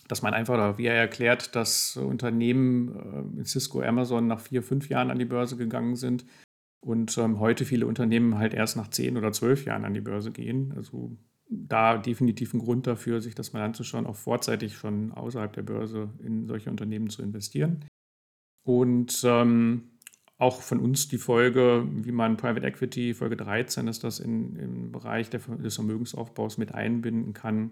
dass 0.08 0.22
man 0.22 0.34
einfach, 0.34 0.78
wie 0.78 0.86
er 0.86 0.96
erklärt, 0.96 1.56
dass 1.56 1.98
Unternehmen 1.98 3.40
äh, 3.40 3.46
Cisco, 3.46 3.82
Amazon 3.82 4.28
nach 4.28 4.42
vier, 4.42 4.62
fünf 4.62 4.90
Jahren 4.90 5.10
an 5.10 5.20
die 5.20 5.26
Börse 5.26 5.58
gegangen 5.58 5.96
sind 5.96 6.26
und 6.82 7.18
ähm, 7.18 7.40
heute 7.40 7.66
viele 7.66 7.88
Unternehmen 7.88 8.38
halt 8.38 8.54
erst 8.54 8.76
nach 8.78 8.90
zehn 8.90 9.18
oder 9.18 9.32
zwölf 9.32 9.66
Jahren 9.66 9.86
an 9.86 9.94
die 9.94 10.02
Börse 10.02 10.32
gehen. 10.32 10.74
Also 10.76 11.16
da 11.52 11.98
definitiv 11.98 12.54
ein 12.54 12.60
Grund 12.60 12.88
dafür, 12.88 13.22
sich 13.22 13.36
das 13.36 13.52
mal 13.52 13.62
anzuschauen, 13.62 14.08
auch 14.08 14.16
vorzeitig 14.16 14.76
schon 14.76 15.12
außerhalb 15.12 15.52
der 15.52 15.64
Börse 15.64 16.10
in 16.24 16.48
solche 16.48 16.70
Unternehmen 16.70 17.10
zu 17.10 17.22
investieren. 17.22 17.86
Und 18.64 19.22
ähm, 19.26 19.92
auch 20.38 20.62
von 20.62 20.80
uns 20.80 21.10
die 21.10 21.18
Folge, 21.18 21.86
wie 21.92 22.14
man 22.14 22.38
Private 22.38 22.66
Equity, 22.66 23.14
Folge 23.14 23.36
13 23.36 23.88
ist 23.88 24.04
das 24.06 24.20
in, 24.20 24.56
im 24.56 24.92
Bereich 24.94 25.30
der, 25.30 25.42
des 25.42 25.76
Vermögensaufbaus 25.76 26.58
mit 26.58 26.74
einbinden 26.74 27.34
kann, 27.34 27.72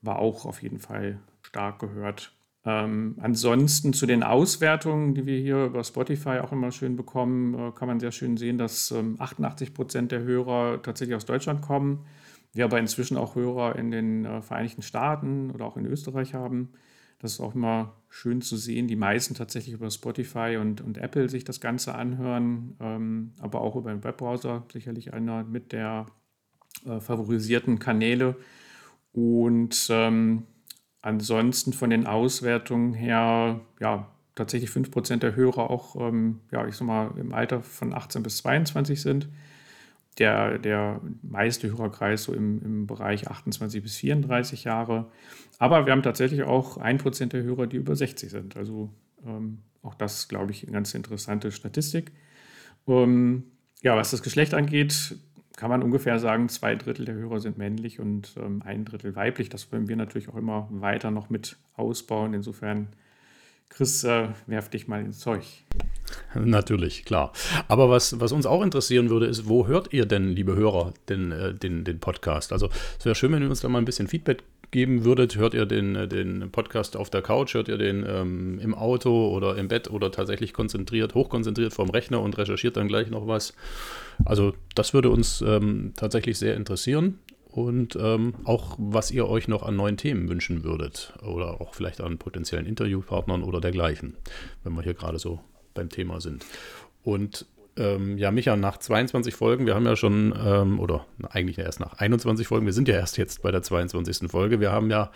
war 0.00 0.18
auch 0.18 0.46
auf 0.46 0.62
jeden 0.62 0.78
Fall 0.78 1.20
stark 1.42 1.80
gehört. 1.80 2.32
Ähm, 2.64 3.16
ansonsten 3.20 3.92
zu 3.92 4.06
den 4.06 4.22
Auswertungen, 4.22 5.14
die 5.14 5.26
wir 5.26 5.38
hier 5.38 5.66
über 5.66 5.84
Spotify 5.84 6.38
auch 6.38 6.52
immer 6.52 6.72
schön 6.72 6.96
bekommen, 6.96 7.54
äh, 7.54 7.72
kann 7.72 7.88
man 7.88 8.00
sehr 8.00 8.12
schön 8.12 8.36
sehen, 8.38 8.56
dass 8.56 8.90
ähm, 8.90 9.16
88 9.18 9.74
Prozent 9.74 10.12
der 10.12 10.22
Hörer 10.22 10.82
tatsächlich 10.82 11.14
aus 11.14 11.26
Deutschland 11.26 11.60
kommen 11.60 12.06
wir 12.58 12.64
aber 12.64 12.80
inzwischen 12.80 13.16
auch 13.16 13.36
Hörer 13.36 13.76
in 13.76 13.92
den 13.92 14.24
äh, 14.24 14.42
Vereinigten 14.42 14.82
Staaten 14.82 15.52
oder 15.52 15.64
auch 15.64 15.76
in 15.76 15.86
Österreich 15.86 16.34
haben. 16.34 16.70
Das 17.20 17.32
ist 17.32 17.40
auch 17.40 17.54
immer 17.54 17.94
schön 18.08 18.42
zu 18.42 18.56
sehen. 18.56 18.88
Die 18.88 18.96
meisten 18.96 19.34
tatsächlich 19.34 19.74
über 19.74 19.90
Spotify 19.90 20.58
und, 20.60 20.80
und 20.80 20.98
Apple 20.98 21.28
sich 21.28 21.44
das 21.44 21.60
Ganze 21.60 21.94
anhören, 21.94 22.76
ähm, 22.80 23.32
aber 23.38 23.60
auch 23.60 23.76
über 23.76 23.90
den 23.90 24.02
Webbrowser, 24.02 24.64
sicherlich 24.72 25.14
einer 25.14 25.44
mit 25.44 25.70
der 25.70 26.06
äh, 26.84 26.98
favorisierten 26.98 27.78
Kanäle. 27.78 28.34
Und 29.12 29.86
ähm, 29.90 30.42
ansonsten 31.00 31.72
von 31.72 31.90
den 31.90 32.06
Auswertungen 32.06 32.92
her, 32.92 33.60
ja, 33.80 34.08
tatsächlich 34.34 34.70
5% 34.70 35.18
der 35.18 35.36
Hörer 35.36 35.70
auch, 35.70 35.94
ähm, 35.94 36.40
ja, 36.50 36.66
ich 36.66 36.74
sag 36.74 36.86
mal, 36.86 37.12
im 37.18 37.32
Alter 37.32 37.62
von 37.62 37.94
18 37.94 38.24
bis 38.24 38.38
22 38.38 39.00
sind 39.00 39.28
der, 40.18 40.58
der 40.58 41.00
meiste 41.22 41.68
Hörerkreis 41.68 42.24
so 42.24 42.32
im, 42.32 42.62
im 42.62 42.86
Bereich 42.86 43.28
28 43.28 43.82
bis 43.82 43.96
34 43.96 44.64
Jahre. 44.64 45.10
Aber 45.58 45.86
wir 45.86 45.92
haben 45.92 46.02
tatsächlich 46.02 46.42
auch 46.42 46.76
ein 46.76 46.98
Prozent 46.98 47.32
der 47.32 47.42
Hörer, 47.42 47.66
die 47.66 47.76
über 47.76 47.94
60 47.94 48.30
sind. 48.30 48.56
Also 48.56 48.90
ähm, 49.24 49.58
auch 49.82 49.94
das, 49.94 50.28
glaube 50.28 50.52
ich, 50.52 50.64
eine 50.64 50.72
ganz 50.72 50.94
interessante 50.94 51.52
Statistik. 51.52 52.12
Ähm, 52.86 53.44
ja, 53.82 53.96
was 53.96 54.10
das 54.10 54.22
Geschlecht 54.22 54.54
angeht, 54.54 55.16
kann 55.56 55.70
man 55.70 55.82
ungefähr 55.82 56.18
sagen, 56.18 56.48
zwei 56.48 56.74
Drittel 56.76 57.04
der 57.04 57.14
Hörer 57.14 57.40
sind 57.40 57.58
männlich 57.58 58.00
und 58.00 58.36
ähm, 58.38 58.62
ein 58.64 58.84
Drittel 58.84 59.16
weiblich. 59.16 59.48
Das 59.48 59.72
wollen 59.72 59.88
wir 59.88 59.96
natürlich 59.96 60.28
auch 60.28 60.36
immer 60.36 60.68
weiter 60.70 61.10
noch 61.10 61.30
mit 61.30 61.56
ausbauen. 61.76 62.34
Insofern 62.34 62.88
Chris, 63.68 64.04
äh, 64.04 64.28
werf 64.46 64.68
dich 64.68 64.88
mal 64.88 65.04
ins 65.04 65.18
Zeug. 65.18 65.44
Natürlich, 66.34 67.04
klar. 67.04 67.32
Aber 67.68 67.90
was, 67.90 68.20
was 68.20 68.32
uns 68.32 68.46
auch 68.46 68.62
interessieren 68.62 69.10
würde, 69.10 69.26
ist, 69.26 69.48
wo 69.48 69.66
hört 69.66 69.92
ihr 69.92 70.06
denn, 70.06 70.28
liebe 70.30 70.54
Hörer, 70.54 70.92
den, 71.08 71.32
äh, 71.32 71.54
den, 71.54 71.84
den 71.84 72.00
Podcast? 72.00 72.52
Also 72.52 72.68
es 72.98 73.04
wäre 73.04 73.14
schön, 73.14 73.32
wenn 73.32 73.42
ihr 73.42 73.48
uns 73.48 73.60
da 73.60 73.68
mal 73.68 73.78
ein 73.78 73.84
bisschen 73.84 74.08
Feedback 74.08 74.42
geben 74.70 75.04
würdet. 75.04 75.36
Hört 75.36 75.54
ihr 75.54 75.66
den, 75.66 75.96
äh, 75.96 76.08
den 76.08 76.50
Podcast 76.50 76.96
auf 76.96 77.10
der 77.10 77.22
Couch, 77.22 77.54
hört 77.54 77.68
ihr 77.68 77.78
den 77.78 78.04
ähm, 78.06 78.58
im 78.62 78.74
Auto 78.74 79.28
oder 79.28 79.56
im 79.56 79.68
Bett 79.68 79.90
oder 79.90 80.10
tatsächlich 80.12 80.52
konzentriert, 80.52 81.14
hochkonzentriert 81.14 81.72
vorm 81.72 81.90
Rechner 81.90 82.20
und 82.20 82.36
recherchiert 82.36 82.76
dann 82.76 82.88
gleich 82.88 83.10
noch 83.10 83.26
was? 83.26 83.54
Also 84.24 84.54
das 84.74 84.92
würde 84.94 85.10
uns 85.10 85.42
ähm, 85.46 85.92
tatsächlich 85.96 86.38
sehr 86.38 86.54
interessieren 86.56 87.18
und 87.50 87.96
ähm, 88.00 88.34
auch, 88.44 88.76
was 88.78 89.10
ihr 89.10 89.28
euch 89.28 89.48
noch 89.48 89.62
an 89.62 89.76
neuen 89.76 89.96
Themen 89.96 90.28
wünschen 90.28 90.64
würdet 90.64 91.14
oder 91.22 91.60
auch 91.60 91.74
vielleicht 91.74 92.00
an 92.00 92.18
potenziellen 92.18 92.66
Interviewpartnern 92.66 93.42
oder 93.42 93.60
dergleichen, 93.60 94.16
wenn 94.64 94.74
wir 94.74 94.82
hier 94.82 94.94
gerade 94.94 95.18
so 95.18 95.40
beim 95.78 95.88
Thema 95.88 96.20
sind. 96.20 96.44
Und 97.04 97.46
ähm, 97.78 98.18
ja, 98.18 98.32
Micha, 98.32 98.56
nach 98.56 98.78
22 98.78 99.34
Folgen, 99.36 99.64
wir 99.64 99.76
haben 99.76 99.86
ja 99.86 99.94
schon, 99.94 100.34
ähm, 100.44 100.80
oder 100.80 101.06
eigentlich 101.30 101.58
erst 101.58 101.78
nach 101.78 101.94
21 101.94 102.48
Folgen, 102.48 102.66
wir 102.66 102.72
sind 102.72 102.88
ja 102.88 102.96
erst 102.96 103.16
jetzt 103.18 103.42
bei 103.42 103.52
der 103.52 103.62
22. 103.62 104.28
Folge. 104.28 104.58
Wir 104.58 104.72
haben 104.72 104.90
ja, 104.90 105.12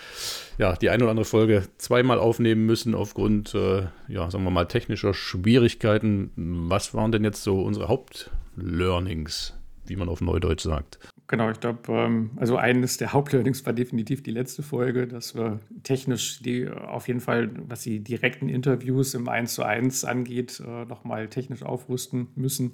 ja 0.59 0.76
die 0.76 0.90
eine 0.90 1.02
oder 1.02 1.11
andere 1.11 1.25
Folge 1.25 1.64
zweimal 1.78 2.21
aufnehmen 2.21 2.64
müssen 2.64 2.95
aufgrund, 2.95 3.54
äh, 3.54 3.87
ja, 4.07 4.31
sagen 4.31 4.45
wir 4.45 4.50
mal, 4.50 4.66
technischer 4.66 5.12
Schwierigkeiten. 5.12 6.31
Was 6.37 6.95
waren 6.95 7.11
denn 7.11 7.25
jetzt 7.25 7.42
so 7.42 7.62
unsere 7.62 7.88
Hauptlearnings, 7.88 9.54
wie 9.87 9.97
man 9.97 10.09
auf 10.09 10.21
Neudeutsch 10.21 10.62
sagt? 10.62 11.00
Genau, 11.33 11.51
ich 11.51 11.61
glaube, 11.61 11.91
ähm, 11.91 12.33
also 12.37 12.59
eines 12.59 12.99
der 12.99 13.15
Hauptlearnings 13.15 13.65
war 13.65 13.73
definitiv 13.73 14.23
die 14.23 14.33
letzte 14.33 14.62
Folge, 14.62 15.09
dass 15.09 15.35
wir 15.35 15.61
technisch 15.83 16.43
die 16.43 16.69
auf 16.69 17.09
jeden 17.09 17.21
Fall, 17.21 17.51
was 17.69 17.81
die 17.81 18.01
direkten 18.01 18.51
Interviews 18.51 19.15
im 19.15 19.27
1 19.31 19.55
zu 19.55 19.62
1 19.62 20.05
angeht, 20.05 20.61
äh, 20.61 20.85
nochmal 20.85 21.29
technisch 21.29 21.62
aufrüsten 21.62 22.29
müssen 22.35 22.73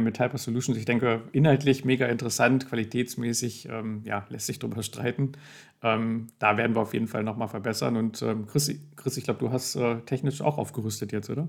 mit 0.00 0.18
Hyper 0.18 0.38
Solutions, 0.38 0.78
ich 0.78 0.84
denke, 0.84 1.22
inhaltlich 1.32 1.84
mega 1.84 2.06
interessant, 2.06 2.68
qualitätsmäßig, 2.68 3.68
ähm, 3.70 4.02
ja, 4.04 4.26
lässt 4.28 4.46
sich 4.46 4.58
darüber 4.58 4.82
streiten. 4.82 5.32
Ähm, 5.80 6.26
da 6.40 6.56
werden 6.56 6.74
wir 6.74 6.80
auf 6.80 6.92
jeden 6.92 7.06
Fall 7.06 7.22
nochmal 7.22 7.48
verbessern. 7.48 7.96
Und 7.96 8.20
ähm, 8.22 8.46
Chris, 8.46 8.72
Chris, 8.96 9.16
ich 9.16 9.24
glaube, 9.24 9.38
du 9.40 9.52
hast 9.52 9.76
äh, 9.76 10.00
technisch 10.06 10.40
auch 10.40 10.58
aufgerüstet 10.58 11.12
jetzt, 11.12 11.30
oder? 11.30 11.48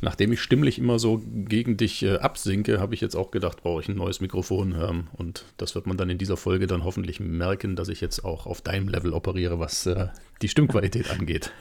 Nachdem 0.00 0.32
ich 0.32 0.40
stimmlich 0.40 0.78
immer 0.78 0.98
so 0.98 1.22
gegen 1.24 1.76
dich 1.76 2.02
äh, 2.02 2.16
absinke, 2.16 2.80
habe 2.80 2.94
ich 2.94 3.00
jetzt 3.00 3.14
auch 3.14 3.30
gedacht, 3.30 3.62
brauche 3.62 3.80
ich 3.80 3.88
ein 3.88 3.96
neues 3.96 4.20
Mikrofon. 4.20 4.74
Ähm, 4.74 5.08
und 5.12 5.44
das 5.58 5.74
wird 5.76 5.86
man 5.86 5.96
dann 5.96 6.10
in 6.10 6.18
dieser 6.18 6.36
Folge 6.36 6.66
dann 6.66 6.82
hoffentlich 6.82 7.20
merken, 7.20 7.76
dass 7.76 7.88
ich 7.88 8.00
jetzt 8.00 8.24
auch 8.24 8.46
auf 8.46 8.62
deinem 8.62 8.88
Level 8.88 9.12
operiere, 9.12 9.60
was 9.60 9.86
äh, 9.86 10.08
die 10.42 10.48
Stimmqualität 10.48 11.10
angeht. 11.18 11.52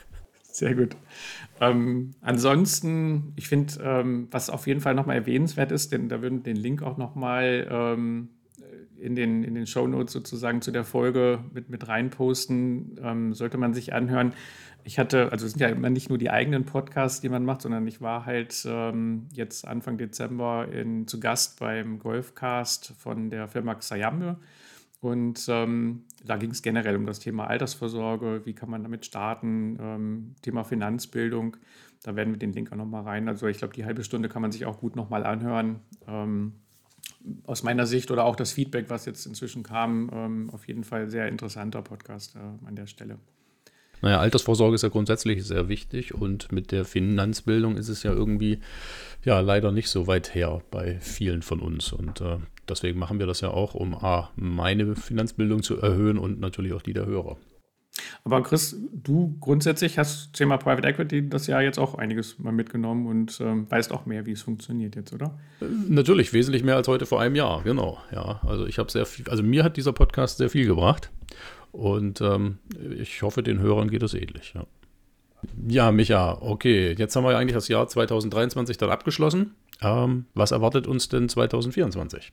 Sehr 0.51 0.75
gut. 0.75 0.95
Ähm, 1.59 2.11
ansonsten, 2.21 3.33
ich 3.35 3.47
finde, 3.47 3.73
ähm, 3.83 4.27
was 4.31 4.49
auf 4.49 4.67
jeden 4.67 4.81
Fall 4.81 4.95
nochmal 4.95 5.15
erwähnenswert 5.15 5.71
ist, 5.71 5.91
denn 5.91 6.09
da 6.09 6.21
würden 6.21 6.43
den 6.43 6.57
Link 6.57 6.83
auch 6.83 6.97
nochmal 6.97 7.67
ähm, 7.69 8.29
in 9.01 9.15
den, 9.15 9.43
in 9.43 9.55
den 9.55 9.67
Show 9.67 9.87
Notes 9.87 10.13
sozusagen 10.13 10.61
zu 10.61 10.71
der 10.71 10.83
Folge 10.83 11.39
mit, 11.53 11.69
mit 11.69 11.87
reinposten, 11.87 12.99
ähm, 13.03 13.33
sollte 13.33 13.57
man 13.57 13.73
sich 13.73 13.93
anhören. 13.93 14.33
Ich 14.83 14.99
hatte, 14.99 15.31
also 15.31 15.45
es 15.45 15.53
sind 15.53 15.61
ja 15.61 15.69
immer 15.69 15.89
nicht 15.89 16.09
nur 16.09 16.17
die 16.17 16.29
eigenen 16.29 16.65
Podcasts, 16.65 17.21
die 17.21 17.29
man 17.29 17.45
macht, 17.45 17.61
sondern 17.61 17.85
ich 17.87 18.01
war 18.01 18.25
halt 18.25 18.65
ähm, 18.67 19.27
jetzt 19.33 19.67
Anfang 19.67 19.97
Dezember 19.97 20.67
in, 20.71 21.07
zu 21.07 21.19
Gast 21.19 21.59
beim 21.59 21.99
Golfcast 21.99 22.93
von 22.97 23.29
der 23.29 23.47
Firma 23.47 23.75
Xayambe. 23.75 24.37
Und 24.99 25.45
ähm, 25.49 26.03
da 26.23 26.37
ging 26.37 26.51
es 26.51 26.61
generell 26.61 26.95
um 26.95 27.05
das 27.05 27.19
Thema 27.19 27.47
Altersvorsorge, 27.47 28.41
wie 28.45 28.53
kann 28.53 28.69
man 28.69 28.83
damit 28.83 29.05
starten, 29.05 29.77
ähm, 29.79 30.35
Thema 30.41 30.63
Finanzbildung. 30.63 31.57
Da 32.03 32.15
werden 32.15 32.33
wir 32.33 32.39
den 32.39 32.53
Link 32.53 32.71
auch 32.71 32.77
nochmal 32.77 33.03
rein. 33.03 33.27
Also 33.27 33.47
ich 33.47 33.57
glaube, 33.57 33.73
die 33.73 33.85
halbe 33.85 34.03
Stunde 34.03 34.29
kann 34.29 34.41
man 34.41 34.51
sich 34.51 34.65
auch 34.65 34.79
gut 34.79 34.95
nochmal 34.95 35.25
anhören. 35.25 35.79
Ähm, 36.07 36.53
aus 37.45 37.63
meiner 37.63 37.85
Sicht 37.85 38.11
oder 38.11 38.25
auch 38.25 38.35
das 38.35 38.51
Feedback, 38.51 38.89
was 38.89 39.05
jetzt 39.05 39.25
inzwischen 39.25 39.63
kam, 39.63 40.09
ähm, 40.13 40.49
auf 40.51 40.67
jeden 40.67 40.83
Fall 40.83 41.09
sehr 41.09 41.27
interessanter 41.27 41.81
Podcast 41.81 42.35
äh, 42.35 42.39
an 42.67 42.75
der 42.75 42.87
Stelle. 42.87 43.19
Naja, 44.01 44.19
Altersvorsorge 44.19 44.75
ist 44.75 44.81
ja 44.81 44.89
grundsätzlich 44.89 45.45
sehr 45.45 45.69
wichtig 45.69 46.13
und 46.13 46.51
mit 46.51 46.71
der 46.71 46.85
Finanzbildung 46.85 47.77
ist 47.77 47.89
es 47.89 48.03
ja 48.03 48.11
irgendwie 48.11 48.59
ja 49.23 49.39
leider 49.39 49.71
nicht 49.71 49.89
so 49.89 50.07
weit 50.07 50.33
her 50.33 50.61
bei 50.71 50.97
vielen 50.99 51.41
von 51.43 51.59
uns. 51.59 51.93
Und 51.93 52.21
äh, 52.21 52.37
deswegen 52.67 52.99
machen 52.99 53.19
wir 53.19 53.27
das 53.27 53.41
ja 53.41 53.49
auch, 53.49 53.75
um 53.75 53.93
A, 53.93 54.31
meine 54.35 54.95
Finanzbildung 54.95 55.61
zu 55.61 55.79
erhöhen 55.79 56.17
und 56.17 56.39
natürlich 56.39 56.73
auch 56.73 56.81
die 56.81 56.93
der 56.93 57.05
Hörer. 57.05 57.37
Aber 58.23 58.41
Chris, 58.41 58.75
du 58.93 59.35
grundsätzlich 59.41 59.97
hast 59.99 60.33
Thema 60.33 60.57
Private 60.57 60.87
Equity 60.87 61.27
das 61.27 61.47
Jahr 61.47 61.61
jetzt 61.61 61.77
auch 61.77 61.95
einiges 61.95 62.39
mal 62.39 62.53
mitgenommen 62.53 63.05
und 63.05 63.39
ähm, 63.41 63.69
weißt 63.69 63.91
auch 63.91 64.05
mehr, 64.05 64.25
wie 64.25 64.31
es 64.31 64.41
funktioniert 64.41 64.95
jetzt, 64.95 65.13
oder? 65.13 65.37
Äh, 65.59 65.65
natürlich, 65.89 66.31
wesentlich 66.31 66.63
mehr 66.63 66.77
als 66.77 66.87
heute 66.87 67.05
vor 67.05 67.19
einem 67.19 67.35
Jahr, 67.35 67.63
genau. 67.63 67.99
Ja, 68.13 68.39
also 68.47 68.65
ich 68.65 68.79
habe 68.79 68.89
sehr 68.89 69.05
viel, 69.05 69.27
also 69.29 69.43
mir 69.43 69.63
hat 69.63 69.75
dieser 69.75 69.91
Podcast 69.91 70.37
sehr 70.37 70.49
viel 70.49 70.65
gebracht 70.65 71.11
und 71.71 72.21
ähm, 72.21 72.59
ich 72.97 73.21
hoffe, 73.21 73.43
den 73.43 73.59
Hörern 73.59 73.89
geht 73.89 74.03
es 74.03 74.13
ähnlich. 74.13 74.53
Ja. 74.53 74.65
ja, 75.67 75.91
Micha, 75.91 76.37
okay, 76.41 76.93
jetzt 76.97 77.15
haben 77.15 77.23
wir 77.23 77.31
ja 77.31 77.37
eigentlich 77.37 77.55
das 77.55 77.67
Jahr 77.67 77.87
2023 77.87 78.77
dann 78.77 78.89
abgeschlossen. 78.89 79.55
Ähm, 79.81 80.25
was 80.33 80.51
erwartet 80.51 80.87
uns 80.87 81.09
denn 81.09 81.29
2024? 81.29 82.31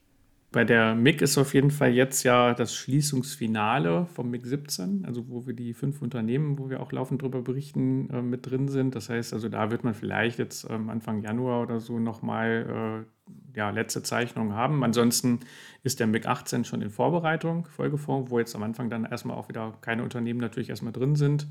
Bei 0.51 0.65
der 0.65 0.95
MIG 0.95 1.21
ist 1.21 1.37
auf 1.37 1.53
jeden 1.53 1.71
Fall 1.71 1.93
jetzt 1.93 2.23
ja 2.23 2.55
das 2.55 2.75
Schließungsfinale 2.75 4.07
vom 4.07 4.31
MIG 4.31 4.47
17, 4.47 5.05
also 5.05 5.29
wo 5.29 5.47
wir 5.47 5.53
die 5.53 5.75
fünf 5.75 6.01
Unternehmen, 6.01 6.59
wo 6.59 6.71
wir 6.71 6.81
auch 6.81 6.91
laufend 6.91 7.21
darüber 7.21 7.43
berichten, 7.43 8.09
äh, 8.09 8.23
mit 8.23 8.49
drin 8.51 8.67
sind. 8.69 8.95
Das 8.95 9.11
heißt, 9.11 9.35
also 9.35 9.51
da 9.51 9.71
wird 9.71 9.85
man 9.85 9.93
vielleicht 9.93 10.39
jetzt 10.39 10.67
ähm, 10.71 10.89
Anfang 10.89 11.23
Januar 11.23 11.63
oder 11.63 11.81
so 11.81 11.99
nochmal 11.99 13.05
äh, 13.05 13.59
ja, 13.59 13.69
letzte 13.69 14.03
Zeichnungen 14.03 14.55
haben. 14.55 14.85
Ansonsten 14.85 15.41
ist 15.83 16.01
der 16.01 16.07
MIG 16.07 16.25
18 16.25 16.65
schon 16.65 16.81
in 16.81 16.89
Vorbereitung, 16.89 17.67
Folgefonds, 17.67 18.31
wo 18.31 18.39
jetzt 18.39 18.57
am 18.57 18.63
Anfang 18.63 18.89
dann 18.89 19.05
erstmal 19.05 19.37
auch 19.37 19.51
wieder 19.51 19.77
keine 19.83 20.03
Unternehmen 20.03 20.41
natürlich 20.41 20.71
erstmal 20.71 20.95
drin 20.95 21.15
sind. 21.15 21.47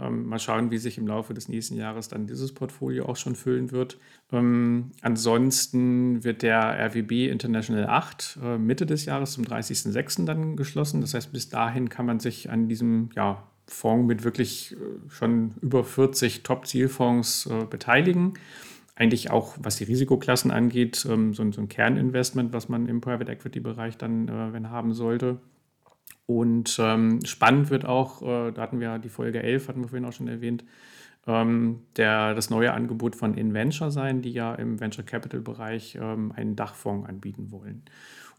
Ähm, 0.00 0.26
mal 0.26 0.38
schauen, 0.38 0.70
wie 0.70 0.78
sich 0.78 0.96
im 0.96 1.06
Laufe 1.06 1.34
des 1.34 1.48
nächsten 1.48 1.76
Jahres 1.76 2.08
dann 2.08 2.26
dieses 2.26 2.52
Portfolio 2.52 3.06
auch 3.06 3.16
schon 3.16 3.34
füllen 3.34 3.70
wird. 3.70 3.98
Ähm, 4.32 4.92
ansonsten 5.02 6.24
wird 6.24 6.42
der 6.42 6.78
RWB 6.86 7.28
International 7.30 7.86
8 7.86 8.38
äh, 8.42 8.58
Mitte 8.58 8.86
des 8.86 9.04
Jahres 9.04 9.32
zum 9.32 9.44
30.06. 9.44 10.24
dann 10.24 10.56
geschlossen. 10.56 11.00
Das 11.00 11.14
heißt, 11.14 11.32
bis 11.32 11.50
dahin 11.50 11.88
kann 11.88 12.06
man 12.06 12.18
sich 12.18 12.48
an 12.48 12.68
diesem 12.68 13.10
ja, 13.14 13.42
Fonds 13.66 14.06
mit 14.06 14.24
wirklich 14.24 14.72
äh, 14.72 15.10
schon 15.10 15.52
über 15.60 15.84
40 15.84 16.42
Top-Zielfonds 16.42 17.46
äh, 17.46 17.66
beteiligen. 17.66 18.34
Eigentlich 18.94 19.30
auch, 19.30 19.56
was 19.60 19.76
die 19.76 19.84
Risikoklassen 19.84 20.50
angeht, 20.50 21.06
ähm, 21.08 21.34
so, 21.34 21.50
so, 21.52 21.60
ein 21.60 21.68
Kerninvestment, 21.68 22.52
was 22.52 22.68
man 22.68 22.86
im 22.86 23.00
Private 23.00 23.32
Equity-Bereich 23.32 23.96
dann 23.96 24.28
äh, 24.28 24.52
wenn 24.52 24.70
haben 24.70 24.94
sollte. 24.94 25.38
Und 26.30 26.78
ähm, 26.78 27.18
spannend 27.24 27.70
wird 27.70 27.84
auch, 27.84 28.22
äh, 28.22 28.52
da 28.52 28.62
hatten 28.62 28.78
wir 28.78 29.00
die 29.00 29.08
Folge 29.08 29.42
11, 29.42 29.66
hatten 29.66 29.80
wir 29.80 29.88
vorhin 29.88 30.04
auch 30.04 30.12
schon 30.12 30.28
erwähnt, 30.28 30.64
ähm, 31.26 31.80
der, 31.96 32.36
das 32.36 32.50
neue 32.50 32.72
Angebot 32.72 33.16
von 33.16 33.34
InVenture 33.34 33.90
sein, 33.90 34.22
die 34.22 34.30
ja 34.30 34.54
im 34.54 34.78
Venture 34.78 35.04
Capital 35.04 35.40
Bereich 35.40 35.98
ähm, 36.00 36.30
einen 36.30 36.54
Dachfonds 36.54 37.08
anbieten 37.08 37.50
wollen. 37.50 37.82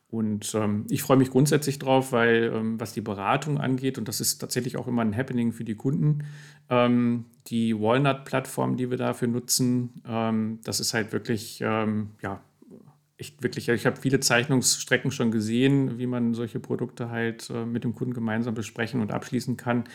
Und 0.10 0.56
ähm, 0.56 0.86
ich 0.90 1.04
freue 1.04 1.18
mich 1.18 1.32
grundsätzlich 1.32 1.80
drauf, 1.80 2.14
weil 2.14 2.54
ähm, 2.56 2.80
was 2.80 2.94
die 2.94 3.02
Beratung 3.02 3.58
angeht, 3.58 3.98
und 3.98 4.08
das 4.08 4.22
ist 4.22 4.38
tatsächlich 4.38 4.78
auch 4.78 4.88
immer 4.88 5.02
ein 5.02 5.16
Happening 5.16 5.52
für 5.52 5.66
die 5.66 5.76
Kunden, 5.76 6.24
ähm, 6.70 7.26
die 7.48 7.78
Walnut-Plattform, 7.78 8.78
die 8.78 8.90
wir 8.90 8.98
dafür 8.98 9.28
nutzen, 9.28 10.60
das 10.64 10.80
ist 10.80 10.94
halt 10.94 11.12
wirklich, 11.12 11.60
ja, 11.60 12.42
echt 13.22 13.44
wirklich, 13.44 13.70
ich 13.70 13.86
habe 13.86 13.96
viele 13.96 14.20
Zeichnungsstrecken 14.20 15.12
schon 15.12 15.32
gesehen, 15.32 16.00
wie 16.00 16.08
man 16.08 16.34
solche 16.34 16.60
Produkte 16.60 17.10
halt 17.10 17.50
äh, 17.52 17.66
mit 17.66 17.84
dem 17.84 17.96
Kunden 17.96 18.14
gemeinsam 18.14 18.56
besprechen 18.56 19.00
und 19.00 19.12
abschließen 19.14 19.56
kann. 19.56 19.86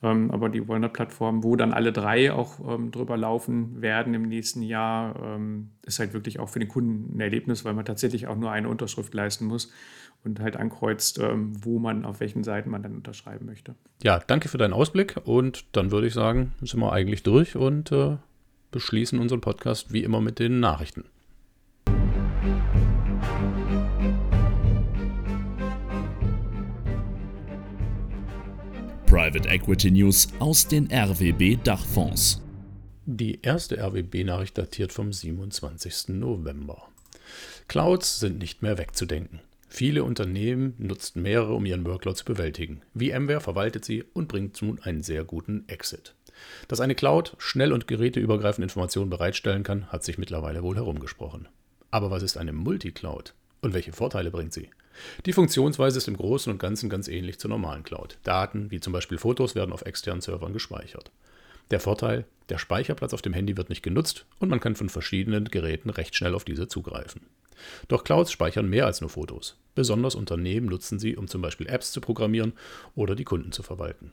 Ähm, 0.00 0.30
aber 0.30 0.48
die 0.48 0.66
Walnut-Plattform, 0.66 1.42
wo 1.42 1.56
dann 1.56 1.72
alle 1.72 1.92
drei 1.92 2.32
auch 2.32 2.60
ähm, 2.66 2.92
drüber 2.92 3.16
laufen 3.16 3.82
werden 3.82 4.14
im 4.14 4.22
nächsten 4.22 4.62
Jahr, 4.62 5.20
ähm, 5.20 5.70
ist 5.84 5.98
halt 5.98 6.12
wirklich 6.14 6.38
auch 6.38 6.48
für 6.48 6.60
den 6.60 6.68
Kunden 6.68 7.16
ein 7.16 7.20
Erlebnis, 7.20 7.64
weil 7.64 7.74
man 7.74 7.84
tatsächlich 7.84 8.28
auch 8.28 8.36
nur 8.36 8.52
eine 8.52 8.68
Unterschrift 8.68 9.12
leisten 9.12 9.46
muss 9.46 9.72
und 10.22 10.38
halt 10.38 10.56
ankreuzt, 10.56 11.18
ähm, 11.18 11.52
wo 11.64 11.80
man, 11.80 12.04
auf 12.04 12.20
welchen 12.20 12.44
Seiten 12.44 12.70
man 12.70 12.82
dann 12.82 12.94
unterschreiben 12.94 13.46
möchte. 13.46 13.74
Ja, 14.04 14.20
danke 14.24 14.48
für 14.48 14.58
deinen 14.58 14.72
Ausblick 14.72 15.16
und 15.24 15.64
dann 15.72 15.90
würde 15.90 16.06
ich 16.06 16.14
sagen, 16.14 16.54
sind 16.62 16.78
wir 16.78 16.92
eigentlich 16.92 17.24
durch 17.24 17.56
und 17.56 17.90
äh, 17.90 18.18
beschließen 18.70 19.18
unseren 19.18 19.40
Podcast 19.40 19.92
wie 19.92 20.04
immer 20.04 20.20
mit 20.20 20.38
den 20.38 20.60
Nachrichten. 20.60 21.04
Private 29.08 29.48
Equity 29.48 29.90
News 29.90 30.28
aus 30.38 30.68
den 30.68 30.92
RWB 30.92 31.56
Dachfonds. 31.64 32.42
Die 33.06 33.40
erste 33.40 33.78
RWB-Nachricht 33.78 34.58
datiert 34.58 34.92
vom 34.92 35.14
27. 35.14 36.08
November. 36.08 36.88
Clouds 37.68 38.20
sind 38.20 38.38
nicht 38.38 38.60
mehr 38.60 38.76
wegzudenken. 38.76 39.40
Viele 39.66 40.04
Unternehmen 40.04 40.74
nutzen 40.76 41.22
mehrere, 41.22 41.54
um 41.54 41.64
ihren 41.64 41.86
Workload 41.86 42.18
zu 42.18 42.26
bewältigen. 42.26 42.82
VMware 42.94 43.40
verwaltet 43.40 43.86
sie 43.86 44.04
und 44.12 44.28
bringt 44.28 44.60
nun 44.60 44.78
einen 44.80 45.02
sehr 45.02 45.24
guten 45.24 45.66
Exit. 45.68 46.14
Dass 46.68 46.82
eine 46.82 46.94
Cloud 46.94 47.34
schnell 47.38 47.72
und 47.72 47.88
geräteübergreifend 47.88 48.62
Informationen 48.62 49.08
bereitstellen 49.08 49.62
kann, 49.62 49.86
hat 49.86 50.04
sich 50.04 50.18
mittlerweile 50.18 50.62
wohl 50.62 50.76
herumgesprochen. 50.76 51.48
Aber 51.90 52.10
was 52.10 52.22
ist 52.22 52.36
eine 52.36 52.52
Multicloud? 52.52 53.32
Und 53.62 53.72
welche 53.72 53.94
Vorteile 53.94 54.30
bringt 54.30 54.52
sie? 54.52 54.68
Die 55.26 55.32
Funktionsweise 55.32 55.98
ist 55.98 56.08
im 56.08 56.16
Großen 56.16 56.52
und 56.52 56.58
Ganzen 56.58 56.88
ganz 56.88 57.08
ähnlich 57.08 57.38
zur 57.38 57.50
normalen 57.50 57.82
Cloud. 57.82 58.18
Daten, 58.24 58.70
wie 58.70 58.80
zum 58.80 58.92
Beispiel 58.92 59.18
Fotos, 59.18 59.54
werden 59.54 59.72
auf 59.72 59.82
externen 59.82 60.20
Servern 60.20 60.52
gespeichert. 60.52 61.10
Der 61.70 61.80
Vorteil, 61.80 62.24
der 62.48 62.58
Speicherplatz 62.58 63.12
auf 63.12 63.22
dem 63.22 63.34
Handy 63.34 63.56
wird 63.56 63.68
nicht 63.68 63.82
genutzt 63.82 64.26
und 64.38 64.48
man 64.48 64.60
kann 64.60 64.74
von 64.74 64.88
verschiedenen 64.88 65.44
Geräten 65.46 65.90
recht 65.90 66.14
schnell 66.14 66.34
auf 66.34 66.44
diese 66.44 66.68
zugreifen. 66.68 67.22
Doch 67.88 68.04
Clouds 68.04 68.32
speichern 68.32 68.68
mehr 68.68 68.86
als 68.86 69.00
nur 69.00 69.10
Fotos. 69.10 69.56
Besonders 69.74 70.14
Unternehmen 70.14 70.66
nutzen 70.66 70.98
sie, 70.98 71.16
um 71.16 71.28
zum 71.28 71.42
Beispiel 71.42 71.68
Apps 71.68 71.92
zu 71.92 72.00
programmieren 72.00 72.52
oder 72.94 73.14
die 73.14 73.24
Kunden 73.24 73.52
zu 73.52 73.62
verwalten. 73.62 74.12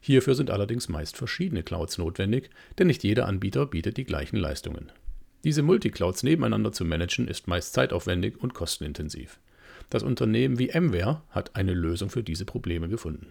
Hierfür 0.00 0.34
sind 0.34 0.50
allerdings 0.50 0.88
meist 0.88 1.16
verschiedene 1.16 1.62
Clouds 1.62 1.98
notwendig, 1.98 2.50
denn 2.78 2.86
nicht 2.86 3.04
jeder 3.04 3.26
Anbieter 3.26 3.66
bietet 3.66 3.96
die 3.96 4.04
gleichen 4.04 4.36
Leistungen. 4.36 4.90
Diese 5.44 5.62
Multiclouds 5.62 6.22
nebeneinander 6.22 6.72
zu 6.72 6.86
managen 6.86 7.28
ist 7.28 7.48
meist 7.48 7.74
zeitaufwendig 7.74 8.42
und 8.42 8.54
kostenintensiv. 8.54 9.38
Das 9.90 10.02
Unternehmen 10.02 10.56
VMware 10.56 11.22
hat 11.30 11.56
eine 11.56 11.74
Lösung 11.74 12.10
für 12.10 12.22
diese 12.22 12.44
Probleme 12.44 12.88
gefunden. 12.88 13.26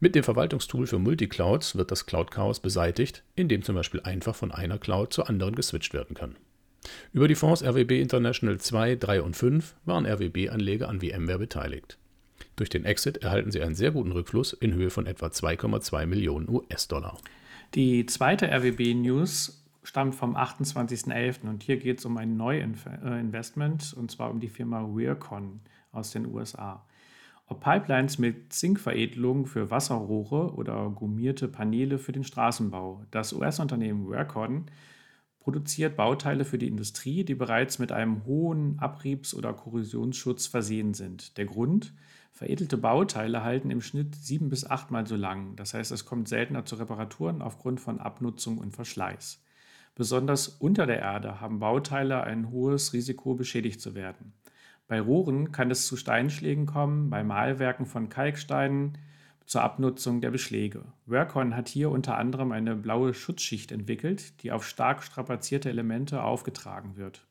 Mit 0.00 0.14
dem 0.14 0.22
Verwaltungstool 0.22 0.86
für 0.86 0.98
Multiclouds 0.98 1.74
wird 1.74 1.90
das 1.90 2.06
Cloud-Chaos 2.06 2.60
beseitigt, 2.60 3.24
indem 3.34 3.62
zum 3.62 3.74
Beispiel 3.74 4.00
einfach 4.00 4.36
von 4.36 4.52
einer 4.52 4.78
Cloud 4.78 5.12
zur 5.12 5.28
anderen 5.28 5.56
geswitcht 5.56 5.92
werden 5.92 6.14
kann. 6.14 6.36
Über 7.12 7.26
die 7.26 7.34
Fonds 7.34 7.64
RWB 7.64 8.00
International 8.00 8.58
2, 8.58 8.96
3 8.96 9.22
und 9.22 9.36
5 9.36 9.74
waren 9.84 10.06
RWB-Anleger 10.06 10.88
an 10.88 11.00
VMware 11.00 11.38
beteiligt. 11.38 11.98
Durch 12.54 12.70
den 12.70 12.84
Exit 12.84 13.18
erhalten 13.18 13.50
sie 13.50 13.60
einen 13.60 13.74
sehr 13.74 13.90
guten 13.90 14.12
Rückfluss 14.12 14.52
in 14.52 14.74
Höhe 14.74 14.90
von 14.90 15.06
etwa 15.06 15.26
2,2 15.26 16.06
Millionen 16.06 16.48
US-Dollar. 16.48 17.18
Die 17.74 18.06
zweite 18.06 18.46
RWB-News 18.50 19.57
stammt 19.88 20.14
vom 20.14 20.36
28.11. 20.36 21.48
und 21.48 21.62
hier 21.62 21.78
geht 21.78 21.98
es 21.98 22.04
um 22.04 22.18
ein 22.18 22.36
Neuinvestment 22.36 23.94
und 23.94 24.10
zwar 24.10 24.30
um 24.30 24.38
die 24.38 24.50
Firma 24.50 24.82
Weircon 24.82 25.60
aus 25.92 26.10
den 26.10 26.26
USA. 26.26 26.84
Ob 27.46 27.60
Pipelines 27.60 28.18
mit 28.18 28.52
Zinkveredelung 28.52 29.46
für 29.46 29.70
Wasserrohre 29.70 30.52
oder 30.52 30.90
gummierte 30.90 31.48
Paneele 31.48 31.98
für 31.98 32.12
den 32.12 32.22
Straßenbau. 32.22 33.02
Das 33.10 33.32
US-Unternehmen 33.32 34.06
Weircon 34.10 34.66
produziert 35.40 35.96
Bauteile 35.96 36.44
für 36.44 36.58
die 36.58 36.68
Industrie, 36.68 37.24
die 37.24 37.34
bereits 37.34 37.78
mit 37.78 37.90
einem 37.90 38.26
hohen 38.26 38.78
Abriebs- 38.80 39.34
oder 39.34 39.54
Korrosionsschutz 39.54 40.46
versehen 40.46 40.92
sind. 40.92 41.38
Der 41.38 41.46
Grund? 41.46 41.94
Veredelte 42.30 42.76
Bauteile 42.76 43.42
halten 43.42 43.70
im 43.70 43.80
Schnitt 43.80 44.16
sieben 44.16 44.50
bis 44.50 44.66
achtmal 44.66 45.06
so 45.06 45.16
lang. 45.16 45.56
Das 45.56 45.72
heißt, 45.72 45.92
es 45.92 46.04
kommt 46.04 46.28
seltener 46.28 46.66
zu 46.66 46.76
Reparaturen 46.76 47.40
aufgrund 47.40 47.80
von 47.80 47.98
Abnutzung 47.98 48.58
und 48.58 48.76
Verschleiß. 48.76 49.42
Besonders 49.98 50.46
unter 50.46 50.86
der 50.86 51.00
Erde 51.00 51.40
haben 51.40 51.58
Bauteile 51.58 52.22
ein 52.22 52.52
hohes 52.52 52.92
Risiko, 52.92 53.34
beschädigt 53.34 53.80
zu 53.80 53.96
werden. 53.96 54.32
Bei 54.86 55.00
Rohren 55.00 55.50
kann 55.50 55.72
es 55.72 55.88
zu 55.88 55.96
Steinschlägen 55.96 56.66
kommen, 56.66 57.10
bei 57.10 57.24
Mahlwerken 57.24 57.84
von 57.84 58.08
Kalksteinen 58.08 58.96
zur 59.44 59.62
Abnutzung 59.62 60.20
der 60.20 60.30
Beschläge. 60.30 60.84
Workon 61.06 61.56
hat 61.56 61.68
hier 61.68 61.90
unter 61.90 62.16
anderem 62.16 62.52
eine 62.52 62.76
blaue 62.76 63.12
Schutzschicht 63.12 63.72
entwickelt, 63.72 64.40
die 64.44 64.52
auf 64.52 64.64
stark 64.64 65.02
strapazierte 65.02 65.68
Elemente 65.68 66.22
aufgetragen 66.22 66.96
wird. 66.96 67.26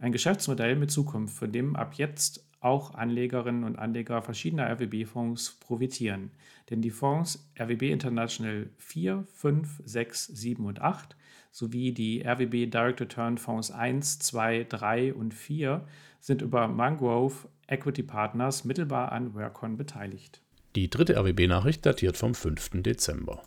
Ein 0.00 0.10
Geschäftsmodell 0.10 0.74
mit 0.74 0.90
Zukunft, 0.90 1.36
von 1.36 1.52
dem 1.52 1.76
ab 1.76 1.94
jetzt 1.94 2.44
auch 2.58 2.94
Anlegerinnen 2.94 3.62
und 3.62 3.78
Anleger 3.78 4.22
verschiedener 4.22 4.68
RWB-Fonds 4.68 5.60
profitieren. 5.60 6.32
Denn 6.68 6.82
die 6.82 6.90
Fonds 6.90 7.48
RWB 7.60 7.92
International 7.92 8.70
4, 8.78 9.24
5, 9.34 9.82
6, 9.84 10.26
7 10.26 10.66
und 10.66 10.82
8 10.82 11.14
sowie 11.58 11.92
die 11.92 12.22
RWB 12.24 12.70
Direct 12.70 13.00
Return 13.00 13.36
Fonds 13.36 13.72
1, 13.72 14.20
2, 14.20 14.66
3 14.68 15.12
und 15.12 15.34
4 15.34 15.84
sind 16.20 16.40
über 16.40 16.68
Mangrove 16.68 17.48
Equity 17.66 18.04
Partners 18.04 18.64
mittelbar 18.64 19.10
an 19.10 19.34
Workon 19.34 19.76
beteiligt. 19.76 20.40
Die 20.76 20.88
dritte 20.88 21.16
RWB-Nachricht 21.16 21.84
datiert 21.84 22.16
vom 22.16 22.34
5. 22.34 22.82
Dezember. 22.82 23.42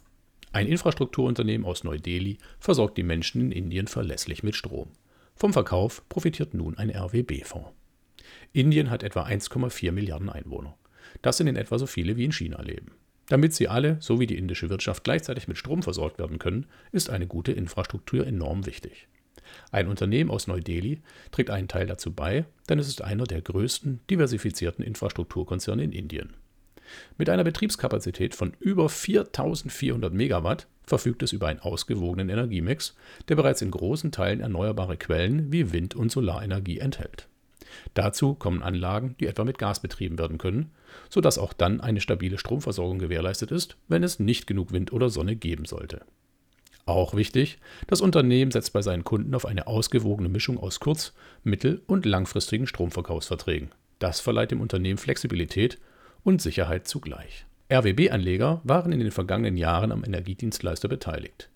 Ein 0.52 0.68
Infrastrukturunternehmen 0.68 1.66
aus 1.66 1.86
Neu-Delhi 1.86 2.38
versorgt 2.60 2.98
die 2.98 3.04
Menschen 3.04 3.44
in 3.44 3.52
Indien 3.52 3.88
verlässlich 3.88 4.44
mit 4.44 4.56
Strom. 4.56 4.90
Vom 5.36 5.54
Verkauf 5.54 6.08
profitiert 6.10 6.54
nun 6.54 6.78
ein 6.78 6.90
RWB-Fonds. 6.90 7.72
Indien 8.52 8.90
hat 8.90 9.04
etwa 9.04 9.24
1,4 9.24 9.94
Milliarden 9.94 10.30
Einwohner. 10.30 10.78
Das 11.22 11.38
sind 11.38 11.48
in 11.48 11.56
etwa 11.56 11.80
so 11.80 11.86
viele 11.86 12.18
wie 12.18 12.26
in 12.26 12.34
China 12.34 12.62
leben. 12.62 12.92
Damit 13.32 13.54
sie 13.54 13.70
alle, 13.70 13.96
so 14.02 14.20
wie 14.20 14.28
die 14.28 14.38
indische 14.38 14.70
Wirtschaft, 14.70 15.06
gleichzeitig 15.06 15.48
mit 15.48 15.58
Strom 15.58 15.84
versorgt 15.84 16.20
werden 16.20 16.38
können, 16.38 16.66
ist 16.92 17.10
eine 17.10 17.28
gute 17.28 17.54
Infrastruktur 17.54 18.28
enorm 18.28 18.66
wichtig. 18.66 19.08
Ein 19.72 19.88
Unternehmen 19.88 20.30
aus 20.30 20.48
Neu-Delhi 20.48 21.00
trägt 21.32 21.50
einen 21.50 21.70
Teil 21.70 21.88
dazu 21.88 22.12
bei, 22.12 22.44
denn 22.68 22.78
es 22.78 22.90
ist 22.90 23.02
einer 23.02 23.24
der 23.24 23.42
größten 23.42 24.02
diversifizierten 24.10 24.84
Infrastrukturkonzerne 24.84 25.82
in 25.82 25.94
Indien. 25.94 26.34
Mit 27.18 27.30
einer 27.30 27.46
Betriebskapazität 27.46 28.36
von 28.36 28.52
über 28.60 28.90
4400 28.90 30.14
Megawatt 30.14 30.68
verfügt 30.84 31.24
es 31.24 31.32
über 31.32 31.48
einen 31.48 31.62
ausgewogenen 31.62 32.28
Energiemix, 32.28 32.98
der 33.30 33.38
bereits 33.38 33.62
in 33.62 33.72
großen 33.72 34.12
Teilen 34.12 34.42
erneuerbare 34.42 34.98
Quellen 34.98 35.54
wie 35.54 35.72
Wind- 35.72 35.96
und 35.96 36.12
Solarenergie 36.12 36.80
enthält. 36.80 37.30
Dazu 37.94 38.34
kommen 38.34 38.64
Anlagen, 38.64 39.16
die 39.20 39.28
etwa 39.28 39.44
mit 39.44 39.58
Gas 39.58 39.82
betrieben 39.82 40.18
werden 40.18 40.38
können, 40.38 40.72
sodass 41.10 41.38
auch 41.38 41.54
dann 41.54 41.82
eine 41.82 42.02
stabile 42.02 42.38
Stromversorgung 42.38 43.00
gewährleistet 43.00 43.52
ist, 43.52 43.78
wenn 43.88 44.04
es 44.04 44.20
nicht 44.20 44.48
genug 44.48 44.72
Wind 44.72 44.94
oder 44.94 45.10
Sonne 45.10 45.36
geben 45.36 45.66
sollte. 45.66 46.02
Auch 46.86 47.14
wichtig, 47.16 47.60
das 47.88 48.02
Unternehmen 48.02 48.52
setzt 48.52 48.74
bei 48.74 48.82
seinen 48.82 49.04
Kunden 49.04 49.36
auf 49.36 49.46
eine 49.46 49.68
ausgewogene 49.68 50.30
Mischung 50.30 50.58
aus 50.58 50.80
kurz-, 50.80 51.14
mittel- 51.44 51.82
und 51.88 52.06
langfristigen 52.06 52.68
Stromverkaufsverträgen. 52.68 53.70
Das 54.00 54.20
verleiht 54.20 54.52
dem 54.52 54.62
Unternehmen 54.62 54.98
Flexibilität 54.98 55.80
und 56.24 56.42
Sicherheit 56.42 56.88
zugleich. 56.88 57.46
RWB-Anleger 57.72 58.62
waren 58.64 58.92
in 58.92 59.00
den 59.00 59.12
vergangenen 59.12 59.58
Jahren 59.58 59.92
am 59.92 60.04
Energiedienstleister 60.04 60.88
beteiligt. 60.88 61.50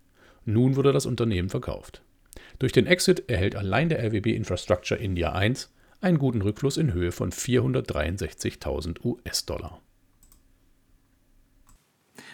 Nun 0.46 0.76
wurde 0.76 0.94
das 0.94 1.06
Unternehmen 1.06 1.50
verkauft. 1.50 2.02
Durch 2.60 2.72
den 2.72 2.86
Exit 2.86 3.30
erhält 3.30 3.56
allein 3.56 3.90
der 3.90 4.00
RWB 4.00 4.28
Infrastructure 4.28 5.00
India 5.00 5.34
1 5.34 5.74
einen 6.02 6.20
guten 6.20 6.42
Rückfluss 6.42 6.78
in 6.78 6.94
Höhe 6.94 7.12
von 7.12 7.32
463.000 7.32 9.04
US-Dollar. 9.04 9.82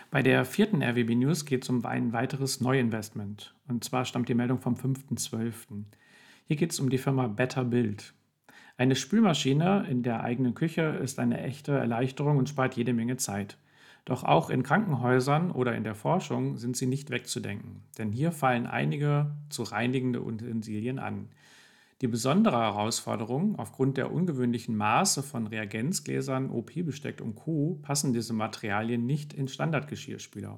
Bei 0.09 0.21
der 0.21 0.43
vierten 0.43 0.83
RWB 0.83 1.15
News 1.15 1.45
geht 1.45 1.63
es 1.63 1.69
um 1.69 1.85
ein 1.85 2.11
weiteres 2.11 2.59
Neuinvestment. 2.59 3.55
Und 3.67 3.83
zwar 3.83 4.03
stammt 4.05 4.27
die 4.27 4.33
Meldung 4.35 4.59
vom 4.59 4.75
5.12. 4.75 5.53
Hier 6.45 6.57
geht 6.57 6.73
es 6.73 6.79
um 6.79 6.89
die 6.89 6.97
Firma 6.97 7.27
Better 7.27 7.63
Build. 7.63 8.13
Eine 8.77 8.95
Spülmaschine 8.95 9.85
in 9.89 10.03
der 10.03 10.23
eigenen 10.23 10.53
Küche 10.53 10.81
ist 11.01 11.19
eine 11.19 11.41
echte 11.41 11.71
Erleichterung 11.71 12.37
und 12.37 12.49
spart 12.49 12.75
jede 12.75 12.93
Menge 12.93 13.17
Zeit. 13.17 13.57
Doch 14.05 14.23
auch 14.23 14.49
in 14.49 14.63
Krankenhäusern 14.63 15.51
oder 15.51 15.75
in 15.75 15.83
der 15.83 15.95
Forschung 15.95 16.57
sind 16.57 16.75
sie 16.75 16.87
nicht 16.87 17.11
wegzudenken, 17.11 17.83
denn 17.97 18.11
hier 18.11 18.31
fallen 18.31 18.65
einige 18.65 19.31
zu 19.49 19.63
reinigende 19.63 20.23
Utensilien 20.23 20.97
an. 20.97 21.29
Die 22.01 22.07
besondere 22.07 22.57
Herausforderung, 22.57 23.59
aufgrund 23.59 23.95
der 23.95 24.11
ungewöhnlichen 24.11 24.75
Maße 24.75 25.21
von 25.21 25.45
Reagenzgläsern, 25.45 26.49
OP-Besteck 26.49 27.21
und 27.21 27.35
Co. 27.35 27.77
passen 27.83 28.11
diese 28.11 28.33
Materialien 28.33 29.05
nicht 29.05 29.33
in 29.33 29.47
Standardgeschirrspüler. 29.47 30.57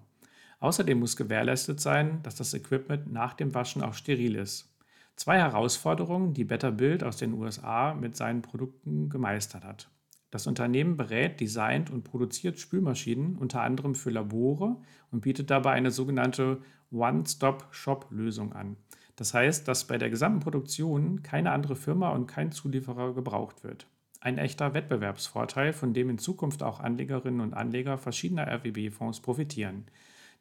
Außerdem 0.62 0.98
muss 0.98 1.18
gewährleistet 1.18 1.82
sein, 1.82 2.24
dass 2.24 2.36
das 2.36 2.54
Equipment 2.54 3.12
nach 3.12 3.34
dem 3.34 3.54
Waschen 3.54 3.82
auch 3.82 3.94
steril 3.94 4.36
ist. 4.36 4.74
Zwei 5.18 5.38
Herausforderungen, 5.38 6.34
die 6.34 6.46
Better 6.46 6.72
Build 6.72 7.04
aus 7.04 7.18
den 7.18 7.34
USA 7.34 7.94
mit 7.94 8.16
seinen 8.16 8.42
Produkten 8.42 9.10
gemeistert 9.10 9.66
hat. 9.66 9.90
Das 10.32 10.48
Unternehmen 10.48 10.96
berät, 10.96 11.42
designt 11.42 11.92
und 11.92 12.06
produziert 12.06 12.58
Spülmaschinen 12.58 13.36
unter 13.36 13.62
anderem 13.62 13.96
für 13.96 14.12
Labore 14.12 14.78
und 15.12 15.20
bietet 15.20 15.52
dabei 15.52 15.74
eine 15.74 15.92
sogenannte 15.92 16.62
One-Stop-Shop-Lösung 16.92 18.54
an. 18.54 18.78
Das 19.16 19.34
heißt, 19.34 19.68
dass 19.68 19.86
bei 19.86 19.98
der 19.98 20.10
gesamten 20.10 20.40
Produktion 20.40 21.22
keine 21.22 21.52
andere 21.52 21.76
Firma 21.76 22.10
und 22.10 22.28
kein 22.28 22.52
Zulieferer 22.52 23.14
gebraucht 23.14 23.64
wird. 23.64 23.88
Ein 24.20 24.38
echter 24.38 24.74
Wettbewerbsvorteil, 24.74 25.74
von 25.74 25.94
dem 25.94 26.10
in 26.10 26.18
Zukunft 26.18 26.64
auch 26.64 26.80
Anlegerinnen 26.80 27.42
und 27.42 27.54
Anleger 27.54 27.98
verschiedener 27.98 28.48
RWB-Fonds 28.48 29.20
profitieren. 29.20 29.86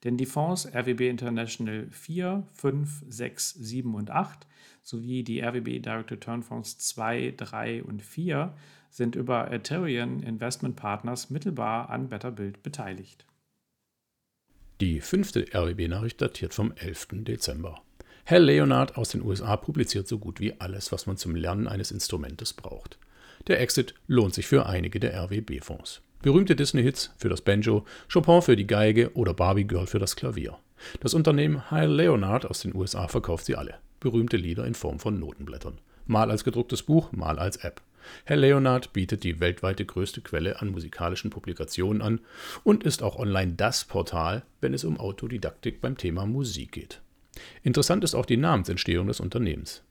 Denn 0.05 0.17
die 0.17 0.27
Fonds 0.27 0.67
RWB 0.67 1.09
International 1.09 1.87
4, 1.91 2.47
5, 2.55 3.05
6, 3.09 3.51
7 3.55 3.95
und 3.95 4.11
8 4.11 4.47
sowie 4.83 5.23
die 5.23 5.41
RWB 5.41 5.81
Direct 5.81 6.11
Return 6.11 6.43
Fonds 6.43 6.79
2, 6.79 7.35
3 7.37 7.85
und 7.85 8.03
4 8.03 8.55
sind 8.91 9.17
über 9.17 9.51
Ethereum 9.51 10.23
Investment 10.23 10.77
Partners 10.77 11.31
mittelbar 11.31 11.91
an 11.91 12.09
Better 12.09 12.31
Build 12.31 12.63
beteiligt. 12.63 13.25
Die 14.81 15.01
fünfte 15.01 15.47
RWB-Nachricht 15.55 16.21
datiert 16.21 16.55
vom 16.55 16.73
11. 16.73 17.09
Dezember. 17.25 17.81
Herr 18.25 18.39
Leonard 18.39 18.97
aus 18.97 19.09
den 19.09 19.23
USA 19.23 19.57
publiziert 19.57 20.07
so 20.07 20.19
gut 20.19 20.39
wie 20.39 20.55
alles, 20.61 20.93
was 20.93 21.07
man 21.07 21.17
zum 21.17 21.35
Lernen 21.35 21.67
eines 21.67 21.91
Instrumentes 21.91 22.53
braucht. 22.53 22.97
Der 23.49 23.61
Exit 23.61 23.95
lohnt 24.07 24.33
sich 24.33 24.47
für 24.47 24.67
einige 24.67 25.01
der 25.01 25.15
RWB-Fonds. 25.15 26.03
Berühmte 26.23 26.55
Disney-Hits 26.55 27.11
für 27.17 27.29
das 27.29 27.41
Banjo, 27.41 27.85
Chopin 28.11 28.41
für 28.41 28.55
die 28.55 28.69
Geige 28.69 29.13
oder 29.15 29.35
Barbie 29.35 29.65
Girl 29.65 29.89
für 29.89 29.99
das 29.99 30.15
Klavier. 30.15 30.57
Das 31.01 31.15
Unternehmen 31.15 31.69
Hal 31.73 31.91
Leonard 31.91 32.47
aus 32.47 32.61
den 32.61 32.77
USA 32.77 33.09
verkauft 33.09 33.45
sie 33.45 33.57
alle. 33.57 33.75
Berühmte 33.99 34.37
Lieder 34.37 34.67
in 34.67 34.75
Form 34.75 35.01
von 35.01 35.19
Notenblättern. 35.19 35.79
Mal 36.07 36.31
als 36.31 36.45
gedrucktes 36.45 36.85
Buch, 36.85 37.11
mal 37.11 37.41
als 37.41 37.57
App. 37.57 37.83
Herr 38.25 38.37
Leonard 38.37 38.93
bietet 38.93 39.25
die 39.25 39.41
weltweite 39.41 39.85
größte 39.85 40.21
Quelle 40.21 40.61
an 40.61 40.71
musikalischen 40.71 41.31
Publikationen 41.31 42.03
an 42.03 42.21
und 42.63 42.85
ist 42.85 43.03
auch 43.03 43.17
online 43.17 43.55
das 43.57 43.85
Portal, 43.85 44.45
wenn 44.61 44.75
es 44.75 44.85
um 44.85 44.99
Autodidaktik 44.99 45.81
beim 45.81 45.97
Thema 45.97 46.25
Musik 46.25 46.71
geht. 46.71 47.01
Interessant 47.63 48.05
ist 48.05 48.15
auch 48.15 48.27
die 48.27 48.37
Namensentstehung 48.37 49.07
des 49.07 49.21
Unternehmens. 49.21 49.83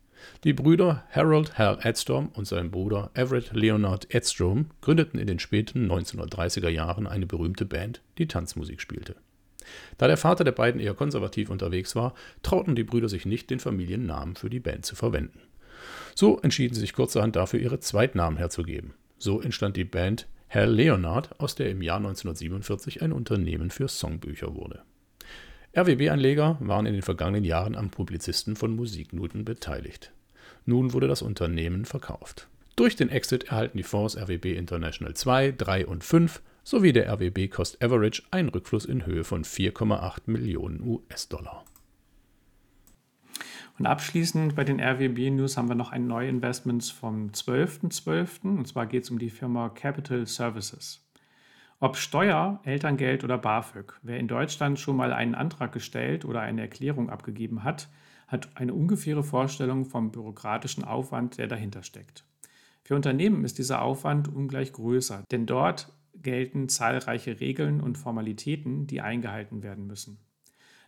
Die 0.43 0.54
Brüder 0.54 1.04
Harold 1.12 1.58
Hal 1.58 1.80
Edstrom 1.82 2.30
und 2.34 2.45
sein 2.45 2.71
Bruder 2.71 3.12
Everett 3.13 3.51
Leonard 3.54 4.13
Edstrom 4.13 4.67
gründeten 4.82 5.19
in 5.19 5.27
den 5.27 5.39
späten 5.39 5.91
1930er 5.91 6.69
Jahren 6.69 7.08
eine 7.08 7.25
berühmte 7.25 7.65
Band, 7.65 8.01
die 8.17 8.27
Tanzmusik 8.27 8.82
spielte. 8.82 9.15
Da 9.97 10.08
der 10.08 10.17
Vater 10.17 10.43
der 10.43 10.51
beiden 10.51 10.82
eher 10.82 10.93
konservativ 10.93 11.49
unterwegs 11.49 11.95
war, 11.95 12.13
trauten 12.43 12.75
die 12.75 12.84
Brüder 12.84 13.10
sich 13.10 13.25
nicht, 13.25 13.49
den 13.49 13.60
Familiennamen 13.60 14.36
für 14.36 14.49
die 14.49 14.60
Band 14.60 14.86
zu 14.86 14.95
verwenden. 14.95 15.39
So 16.15 16.39
entschieden 16.39 16.73
sie 16.73 16.82
sich 16.82 16.93
kurzerhand 16.93 17.36
dafür, 17.36 17.60
ihre 17.60 17.80
Zweitnamen 17.80 18.38
herzugeben. 18.38 18.93
So 19.17 19.41
entstand 19.41 19.77
die 19.77 19.86
Band 19.86 20.27
Hal 20.49 20.69
Leonard, 20.71 21.39
aus 21.39 21.56
der 21.56 21.69
im 21.69 21.82
Jahr 21.82 21.97
1947 21.97 23.01
ein 23.01 23.13
Unternehmen 23.13 23.69
für 23.69 23.88
Songbücher 23.88 24.56
wurde. 24.56 24.82
RWB-Anleger 25.73 26.57
waren 26.60 26.86
in 26.86 26.93
den 26.93 27.01
vergangenen 27.01 27.45
Jahren 27.45 27.77
am 27.77 27.89
Publizisten 27.89 28.57
von 28.57 28.75
Musiknoten 28.75 29.45
beteiligt. 29.45 30.12
Nun 30.65 30.91
wurde 30.91 31.07
das 31.07 31.21
Unternehmen 31.21 31.86
verkauft. 31.86 32.49
Durch 32.75 32.97
den 32.97 33.07
Exit 33.07 33.45
erhalten 33.45 33.77
die 33.77 33.84
Fonds 33.84 34.17
RWB 34.17 34.57
International 34.57 35.13
2, 35.13 35.53
3 35.53 35.88
und 35.88 36.03
5 36.03 36.41
sowie 36.63 36.91
der 36.91 37.10
RWB 37.10 37.47
Cost 37.47 37.81
Average 37.81 38.23
einen 38.31 38.49
Rückfluss 38.49 38.84
in 38.86 39.05
Höhe 39.05 39.23
von 39.23 39.43
4,8 39.45 40.23
Millionen 40.25 40.81
US-Dollar. 40.81 41.63
Und 43.79 43.86
abschließend 43.86 44.55
bei 44.55 44.65
den 44.65 44.81
RWB 44.81 45.31
News 45.31 45.55
haben 45.55 45.69
wir 45.69 45.75
noch 45.75 45.91
ein 45.91 46.05
Neuinvestment 46.05 46.84
vom 46.84 47.29
12.12. 47.29 48.03
.12. 48.03 48.57
Und 48.57 48.67
zwar 48.67 48.86
geht 48.88 49.03
es 49.03 49.10
um 49.10 49.19
die 49.19 49.29
Firma 49.29 49.69
Capital 49.69 50.27
Services. 50.27 51.01
Ob 51.84 51.98
Steuer, 51.98 52.60
Elterngeld 52.63 53.24
oder 53.24 53.39
BAföG, 53.39 54.00
wer 54.04 54.20
in 54.20 54.28
Deutschland 54.28 54.80
schon 54.80 54.96
mal 54.96 55.12
einen 55.12 55.34
Antrag 55.34 55.72
gestellt 55.72 56.26
oder 56.26 56.41
eine 56.41 56.62
Erklärung 56.62 57.10
abgegeben 57.10 57.63
hat, 57.63 57.89
hat 58.28 58.56
eine 58.56 58.76
ungefähre 58.76 59.24
Vorstellung 59.24 59.86
vom 59.86 60.12
bürokratischen 60.12 60.84
Aufwand, 60.84 61.39
der 61.39 61.48
dahinter 61.48 61.82
steckt. 61.82 62.24
Für 62.84 62.94
Unternehmen 62.94 63.44
ist 63.44 63.58
dieser 63.58 63.82
Aufwand 63.82 64.28
ungleich 64.28 64.74
größer, 64.74 65.24
denn 65.32 65.48
dort 65.48 65.91
gelten 66.13 66.70
zahlreiche 66.70 67.39
Regeln 67.39 67.82
und 67.82 67.98
Formalitäten, 67.98 68.86
die 68.86 69.02
eingehalten 69.02 69.63
werden 69.63 69.88
müssen. 69.88 70.20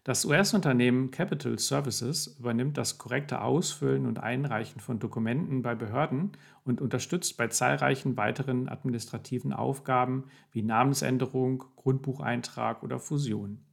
Das 0.06 0.26
US-Unternehmen 0.26 1.12
Capital 1.12 1.58
Services 1.58 2.36
übernimmt 2.38 2.78
das 2.78 2.98
korrekte 2.98 3.40
Ausfüllen 3.40 4.06
und 4.06 4.20
Einreichen 4.20 4.82
von 4.82 5.00
Dokumenten 5.00 5.62
bei 5.62 5.76
Behörden 5.76 6.34
und 6.66 6.82
unterstützt 6.82 7.38
bei 7.38 7.48
zahlreichen 7.48 8.18
weiteren 8.18 8.68
administrativen 8.68 9.54
Aufgaben 9.54 10.26
wie 10.52 10.62
Namensänderung, 10.62 11.64
Grundbucheintrag 11.78 12.84
oder 12.84 13.00
Fusion. 13.00 13.64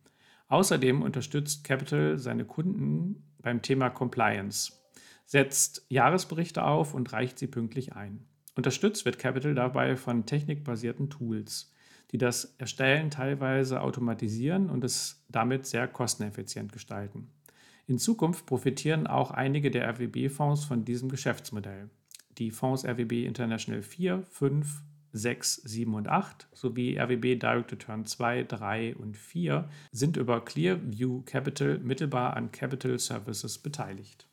Außerdem 0.47 1.03
unterstützt 1.03 1.65
Capital 1.65 2.17
seine 2.17 2.45
Kunden 2.45 3.25
beim 3.39 3.61
Thema 3.61 3.91
Compliance, 3.91 4.73
setzt 5.27 5.85
Jahresberichte 5.89 6.65
auf 6.65 6.95
und 6.95 7.13
reicht 7.13 7.41
sie 7.41 7.49
pünktlich 7.49 7.95
ein. 7.95 8.25
Unterstützt 8.55 9.05
wird 9.05 9.19
Capital 9.19 9.57
dabei 9.57 9.97
von 9.97 10.27
technikbasierten 10.27 11.11
Tools 11.11 11.73
die 12.13 12.19
das 12.19 12.55
Erstellen 12.59 13.11
teilweise 13.11 13.81
automatisieren 13.81 14.71
und 14.71 14.85
es 14.85 15.25
damit 15.29 15.67
sehr 15.67 15.87
kosteneffizient 15.87 16.73
gestalten. 16.73 17.31
In 17.87 17.99
Zukunft 17.99 18.47
profitieren 18.47 19.07
auch 19.07 19.31
einige 19.31 19.71
der 19.71 19.89
RWB-Fonds 19.89 20.65
von 20.65 20.85
diesem 20.85 21.09
Geschäftsmodell. 21.09 21.91
Die 22.39 22.51
Fonds 22.51 22.85
RWB 22.85 23.25
International 23.27 23.83
4, 23.83 24.23
5, 24.23 24.83
6, 25.13 25.57
7 25.57 25.95
und 25.95 26.09
8 26.09 26.49
sowie 26.53 26.97
RWB 26.99 27.37
Direct 27.37 27.73
Return 27.73 28.07
2, 28.07 28.45
3 28.45 28.95
und 28.95 29.17
4 29.17 29.69
sind 29.91 30.17
über 30.17 30.45
Clearview 30.45 31.23
Capital 31.23 31.79
mittelbar 31.79 32.37
an 32.37 32.53
Capital 32.53 32.99
Services 32.99 33.59
beteiligt. 33.59 34.27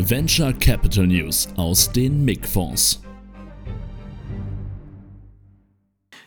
Venture 0.00 0.52
Capital 0.52 1.08
News 1.08 1.48
aus 1.56 1.90
den 1.90 2.24
MIG-Fonds. 2.24 3.02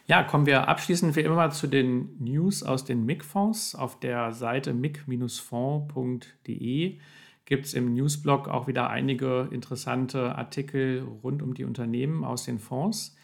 Ja, 0.08 0.24
kommen 0.24 0.46
wir 0.46 0.68
abschließend 0.68 1.16
wie 1.16 1.22
immer 1.22 1.52
zu 1.52 1.68
den 1.68 2.10
News 2.20 2.64
aus 2.64 2.84
den 2.84 3.06
MIG-Fonds. 3.06 3.76
Auf 3.76 3.98
der 3.98 4.34
Seite 4.34 4.74
mig-fonds.de 4.74 6.98
gibt 7.46 7.66
es 7.66 7.74
im 7.74 7.94
Newsblog 7.94 8.50
auch 8.50 8.68
wieder 8.68 8.90
einige 8.90 9.48
interessante 9.52 10.36
Artikel 10.36 11.08
rund 11.24 11.42
um 11.42 11.54
die 11.54 11.64
Unternehmen 11.64 12.26
aus 12.26 12.44
den 12.44 12.60
Fonds. 12.60 13.16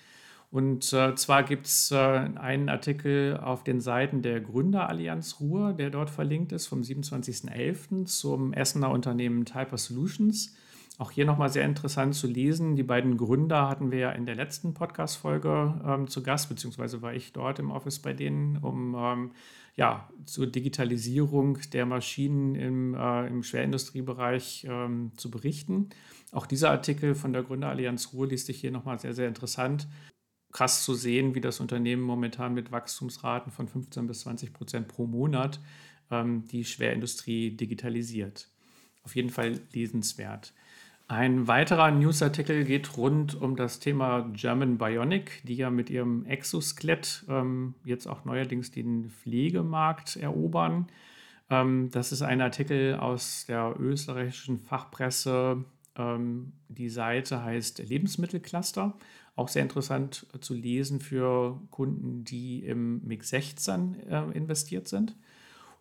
Und 0.50 0.94
äh, 0.94 1.14
zwar 1.16 1.44
gibt 1.44 1.66
es 1.66 1.92
äh, 1.92 1.96
einen 1.96 2.70
Artikel 2.70 3.38
auf 3.38 3.64
den 3.64 3.82
Seiten 3.82 4.22
der 4.22 4.40
Gründerallianz 4.40 5.42
Ruhr, 5.42 5.74
der 5.74 5.90
dort 5.90 6.10
verlinkt 6.10 6.54
ist, 6.54 6.68
vom 6.68 6.82
27.11. 6.82 8.06
zum 8.06 8.54
Essener 8.54 8.92
Unternehmen 8.92 9.44
Typer 9.46 9.78
Solutions. 9.78 10.56
Auch 11.00 11.12
hier 11.12 11.26
nochmal 11.26 11.50
sehr 11.50 11.66
interessant 11.66 12.16
zu 12.16 12.26
lesen. 12.26 12.76
Die 12.76 12.84
beiden 12.84 13.18
Gründer 13.18 13.70
hatten 13.70 13.92
wir 13.92 14.00
ja 14.00 14.12
in 14.12 14.26
der 14.26 14.36
letzten 14.36 14.74
Podcast-Folge 14.74 15.82
ähm, 15.86 16.08
zu 16.08 16.24
Gast, 16.24 16.50
beziehungsweise 16.50 17.04
war 17.04 17.14
ich 17.14 17.34
dort 17.34 17.60
im 17.60 17.70
Office 17.70 18.00
bei 18.00 18.14
denen, 18.14 18.58
um 18.58 18.96
ähm, 18.98 19.32
ja, 19.76 20.10
zur 20.26 20.48
Digitalisierung 20.48 21.60
der 21.72 21.86
Maschinen 21.86 22.56
im, 22.56 22.96
äh, 22.96 23.28
im 23.28 23.44
Schwerindustriebereich 23.44 24.66
ähm, 24.68 25.12
zu 25.18 25.30
berichten. 25.30 25.90
Auch 26.32 26.48
dieser 26.48 26.72
Artikel 26.72 27.14
von 27.14 27.32
der 27.32 27.44
Gründerallianz 27.44 28.14
Ruhr 28.14 28.28
liest 28.28 28.48
sich 28.48 28.60
hier 28.60 28.72
nochmal 28.72 28.98
sehr, 28.98 29.14
sehr 29.14 29.28
interessant. 29.28 29.88
Krass 30.58 30.84
zu 30.84 30.96
sehen, 30.96 31.36
wie 31.36 31.42
das 31.42 31.60
Unternehmen 31.60 32.02
momentan 32.02 32.56
mit 32.56 32.72
Wachstumsraten 32.72 33.52
von 33.52 33.68
15 33.68 34.08
bis 34.08 34.22
20 34.22 34.54
Prozent 34.54 34.88
pro 34.88 35.06
Monat 35.06 35.60
ähm, 36.10 36.48
die 36.48 36.66
Schwerindustrie 36.66 37.52
digitalisiert. 37.52 38.48
Auf 39.04 39.16
jeden 39.16 39.30
Fall 39.30 39.60
lesenswert. 39.72 40.56
Ein 41.08 41.48
weiterer 41.48 41.92
Newsartikel 41.92 42.64
geht 42.64 42.98
rund 42.98 43.40
um 43.40 43.56
das 43.56 43.78
Thema 43.78 44.28
German 44.34 44.80
Bionic, 44.80 45.44
die 45.44 45.58
ja 45.58 45.70
mit 45.70 45.92
ihrem 45.92 46.26
Exoskelett 46.26 47.24
ähm, 47.30 47.76
jetzt 47.86 48.08
auch 48.08 48.26
neuerdings 48.26 48.72
den 48.72 49.12
Pflegemarkt 49.12 50.16
erobern. 50.16 50.88
Ähm, 51.52 51.92
das 51.92 52.12
ist 52.12 52.24
ein 52.24 52.42
Artikel 52.42 52.96
aus 52.96 53.46
der 53.48 53.76
österreichischen 53.78 54.58
Fachpresse. 54.58 55.66
Ähm, 55.96 56.54
die 56.68 56.90
Seite 56.90 57.44
heißt 57.44 57.78
Lebensmittelcluster. 57.88 58.98
Auch 59.38 59.48
sehr 59.48 59.62
interessant 59.62 60.26
zu 60.42 60.56
lesen 60.56 61.00
für 61.00 61.62
Kunden, 61.72 62.26
die 62.26 62.66
im 62.66 63.02
MiG 63.08 63.24
16 63.24 63.96
äh, 64.10 64.32
investiert 64.34 64.90
sind. 64.90 65.16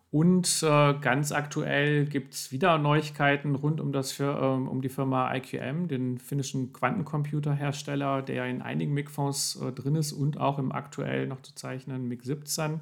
Und 0.09 0.63
äh, 0.63 0.93
ganz 1.01 1.33
aktuell 1.33 2.05
gibt 2.05 2.33
es 2.33 2.51
wieder 2.53 2.77
Neuigkeiten 2.77 3.55
rund 3.55 3.81
um, 3.81 3.91
das 3.91 4.17
ähm, 4.19 4.67
um 4.69 4.81
die 4.81 4.89
Firma 4.89 5.35
IQM, 5.35 5.89
den 5.89 6.17
finnischen 6.17 6.71
Quantencomputerhersteller, 6.71 8.21
der 8.21 8.45
in 8.45 8.61
einigen 8.61 8.93
MIG-Fonds 8.93 9.59
äh, 9.61 9.71
drin 9.73 9.95
ist 9.95 10.13
und 10.13 10.39
auch 10.39 10.59
im 10.59 10.71
aktuell 10.71 11.27
noch 11.27 11.41
zu 11.41 11.53
zeichnen 11.55 12.07
MIG 12.07 12.23
17, 12.23 12.79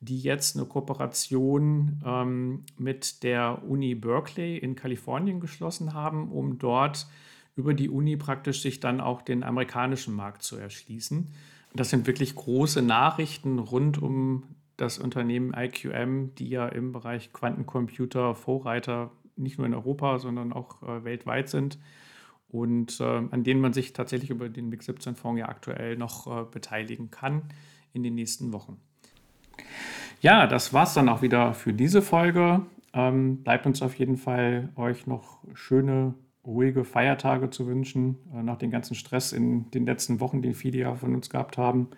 die 0.00 0.20
jetzt 0.20 0.56
eine 0.56 0.64
Kooperation 0.64 2.00
ähm, 2.06 2.64
mit 2.78 3.22
der 3.22 3.62
Uni 3.68 3.94
Berkeley 3.94 4.56
in 4.56 4.74
Kalifornien 4.74 5.40
geschlossen 5.40 5.92
haben, 5.92 6.30
um 6.30 6.58
dort 6.58 7.06
über 7.54 7.74
die 7.74 7.90
Uni 7.90 8.16
praktisch 8.16 8.62
sich 8.62 8.80
dann 8.80 9.00
auch 9.00 9.22
den 9.22 9.42
amerikanischen 9.42 10.14
Markt 10.14 10.42
zu 10.42 10.56
erschließen. 10.56 11.28
Das 11.74 11.90
sind 11.90 12.06
wirklich 12.06 12.34
große 12.34 12.82
Nachrichten 12.82 13.58
rund 13.58 14.00
um 14.00 14.44
das 14.76 14.98
Unternehmen 14.98 15.54
IQM, 15.54 16.34
die 16.36 16.48
ja 16.48 16.66
im 16.68 16.92
Bereich 16.92 17.32
Quantencomputer 17.32 18.34
Vorreiter 18.34 19.10
nicht 19.36 19.58
nur 19.58 19.66
in 19.66 19.74
Europa, 19.74 20.18
sondern 20.18 20.52
auch 20.52 20.82
äh, 20.82 21.04
weltweit 21.04 21.48
sind 21.48 21.78
und 22.48 23.00
äh, 23.00 23.04
an 23.04 23.44
denen 23.44 23.60
man 23.60 23.72
sich 23.72 23.92
tatsächlich 23.94 24.30
über 24.30 24.48
den 24.48 24.68
MIG 24.68 24.82
17 24.82 25.16
Fonds 25.16 25.40
ja 25.40 25.48
aktuell 25.48 25.96
noch 25.96 26.26
äh, 26.26 26.44
beteiligen 26.44 27.10
kann 27.10 27.42
in 27.92 28.02
den 28.02 28.14
nächsten 28.14 28.52
Wochen. 28.52 28.78
Ja, 30.20 30.46
das 30.46 30.72
war 30.72 30.84
es 30.84 30.94
dann 30.94 31.08
auch 31.08 31.22
wieder 31.22 31.54
für 31.54 31.72
diese 31.72 32.02
Folge. 32.02 32.64
Ähm, 32.92 33.42
bleibt 33.42 33.66
uns 33.66 33.80
auf 33.80 33.98
jeden 33.98 34.18
Fall 34.18 34.68
euch 34.76 35.06
noch 35.06 35.42
schöne, 35.54 36.14
ruhige 36.44 36.84
Feiertage 36.84 37.50
zu 37.50 37.66
wünschen, 37.66 38.18
äh, 38.34 38.42
nach 38.42 38.58
dem 38.58 38.70
ganzen 38.70 38.94
Stress 38.94 39.32
in 39.32 39.70
den 39.70 39.86
letzten 39.86 40.20
Wochen, 40.20 40.42
den 40.42 40.54
viele 40.54 40.78
ja 40.78 40.94
von 40.94 41.14
uns 41.14 41.30
gehabt 41.30 41.58
haben. 41.58 41.88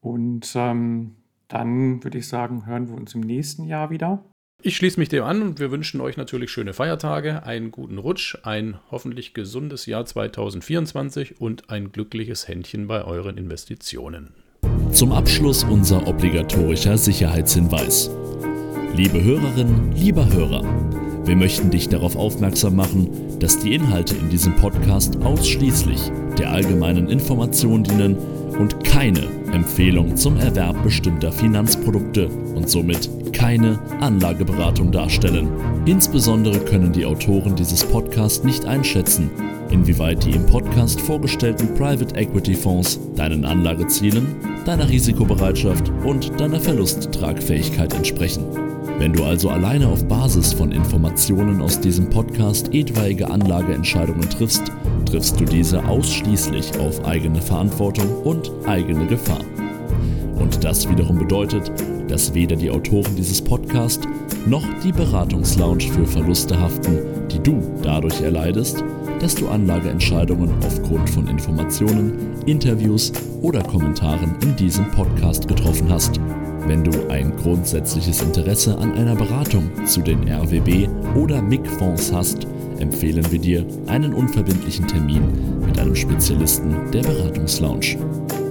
Und 0.00 0.52
ähm, 0.54 1.16
dann 1.48 2.02
würde 2.04 2.18
ich 2.18 2.28
sagen, 2.28 2.66
hören 2.66 2.88
wir 2.88 2.94
uns 2.94 3.14
im 3.14 3.20
nächsten 3.20 3.64
Jahr 3.64 3.90
wieder. 3.90 4.24
Ich 4.62 4.76
schließe 4.76 4.98
mich 4.98 5.08
dem 5.08 5.22
an 5.22 5.42
und 5.42 5.60
wir 5.60 5.70
wünschen 5.70 6.00
euch 6.00 6.16
natürlich 6.16 6.50
schöne 6.50 6.72
Feiertage, 6.72 7.44
einen 7.44 7.70
guten 7.70 7.98
Rutsch, 7.98 8.38
ein 8.42 8.78
hoffentlich 8.90 9.34
gesundes 9.34 9.86
Jahr 9.86 10.04
2024 10.04 11.40
und 11.40 11.70
ein 11.70 11.92
glückliches 11.92 12.48
Händchen 12.48 12.86
bei 12.86 13.04
euren 13.04 13.36
Investitionen. 13.36 14.32
Zum 14.92 15.12
Abschluss 15.12 15.62
unser 15.62 16.06
obligatorischer 16.06 16.96
Sicherheitshinweis. 16.96 18.10
Liebe 18.94 19.22
Hörerinnen, 19.22 19.92
lieber 19.92 20.26
Hörer, 20.32 20.64
wir 21.26 21.36
möchten 21.36 21.70
dich 21.70 21.88
darauf 21.88 22.16
aufmerksam 22.16 22.76
machen, 22.76 23.08
dass 23.40 23.58
die 23.58 23.74
Inhalte 23.74 24.14
in 24.14 24.30
diesem 24.30 24.54
Podcast 24.56 25.16
ausschließlich 25.22 26.00
der 26.38 26.52
allgemeinen 26.52 27.08
Information 27.08 27.82
dienen 27.82 28.16
und 28.58 28.84
keine 28.84 29.24
Empfehlung 29.52 30.16
zum 30.16 30.36
Erwerb 30.36 30.82
bestimmter 30.82 31.32
Finanzprodukte 31.32 32.28
und 32.54 32.70
somit 32.70 33.10
keine 33.32 33.78
Anlageberatung 34.00 34.92
darstellen. 34.92 35.48
Insbesondere 35.84 36.58
können 36.60 36.92
die 36.92 37.04
Autoren 37.04 37.54
dieses 37.54 37.84
Podcasts 37.84 38.44
nicht 38.44 38.64
einschätzen, 38.64 39.30
inwieweit 39.70 40.24
die 40.24 40.30
im 40.30 40.46
Podcast 40.46 41.00
vorgestellten 41.00 41.74
Private 41.74 42.14
Equity 42.16 42.54
Fonds 42.54 42.98
deinen 43.14 43.44
Anlagezielen, 43.44 44.36
deiner 44.64 44.88
Risikobereitschaft 44.88 45.92
und 46.04 46.40
deiner 46.40 46.60
Verlusttragfähigkeit 46.60 47.94
entsprechen. 47.94 48.65
Wenn 48.98 49.12
du 49.12 49.24
also 49.24 49.50
alleine 49.50 49.88
auf 49.88 50.06
Basis 50.06 50.52
von 50.52 50.72
Informationen 50.72 51.60
aus 51.60 51.78
diesem 51.78 52.08
Podcast 52.08 52.72
etwaige 52.72 53.30
Anlageentscheidungen 53.30 54.28
triffst, 54.30 54.72
triffst 55.04 55.38
du 55.38 55.44
diese 55.44 55.84
ausschließlich 55.86 56.78
auf 56.78 57.04
eigene 57.04 57.40
Verantwortung 57.40 58.22
und 58.22 58.50
eigene 58.66 59.06
Gefahr. 59.06 59.44
Und 60.38 60.64
das 60.64 60.88
wiederum 60.88 61.18
bedeutet, 61.18 61.70
dass 62.08 62.32
weder 62.34 62.56
die 62.56 62.70
Autoren 62.70 63.16
dieses 63.16 63.42
Podcasts 63.42 64.06
noch 64.46 64.64
die 64.82 64.92
Beratungslounge 64.92 65.82
für 65.82 66.06
Verluste 66.06 66.58
haften, 66.58 66.98
die 67.30 67.40
du 67.40 67.60
dadurch 67.82 68.20
erleidest, 68.20 68.84
dass 69.20 69.34
du 69.34 69.48
Anlageentscheidungen 69.48 70.52
aufgrund 70.64 71.08
von 71.10 71.26
Informationen, 71.26 72.42
Interviews 72.46 73.12
oder 73.42 73.62
Kommentaren 73.62 74.36
in 74.42 74.54
diesem 74.56 74.90
Podcast 74.90 75.48
getroffen 75.48 75.88
hast. 75.90 76.20
Wenn 76.66 76.82
du 76.82 77.08
ein 77.08 77.36
grundsätzliches 77.36 78.22
Interesse 78.22 78.76
an 78.76 78.92
einer 78.94 79.14
Beratung 79.14 79.70
zu 79.86 80.00
den 80.00 80.28
RWB 80.28 80.88
oder 81.14 81.40
MIG-Fonds 81.40 82.12
hast, 82.12 82.46
empfehlen 82.80 83.24
wir 83.30 83.38
dir 83.38 83.64
einen 83.86 84.12
unverbindlichen 84.12 84.88
Termin 84.88 85.60
mit 85.64 85.78
einem 85.78 85.94
Spezialisten 85.94 86.74
der 86.92 87.02
Beratungslounge. 87.02 88.45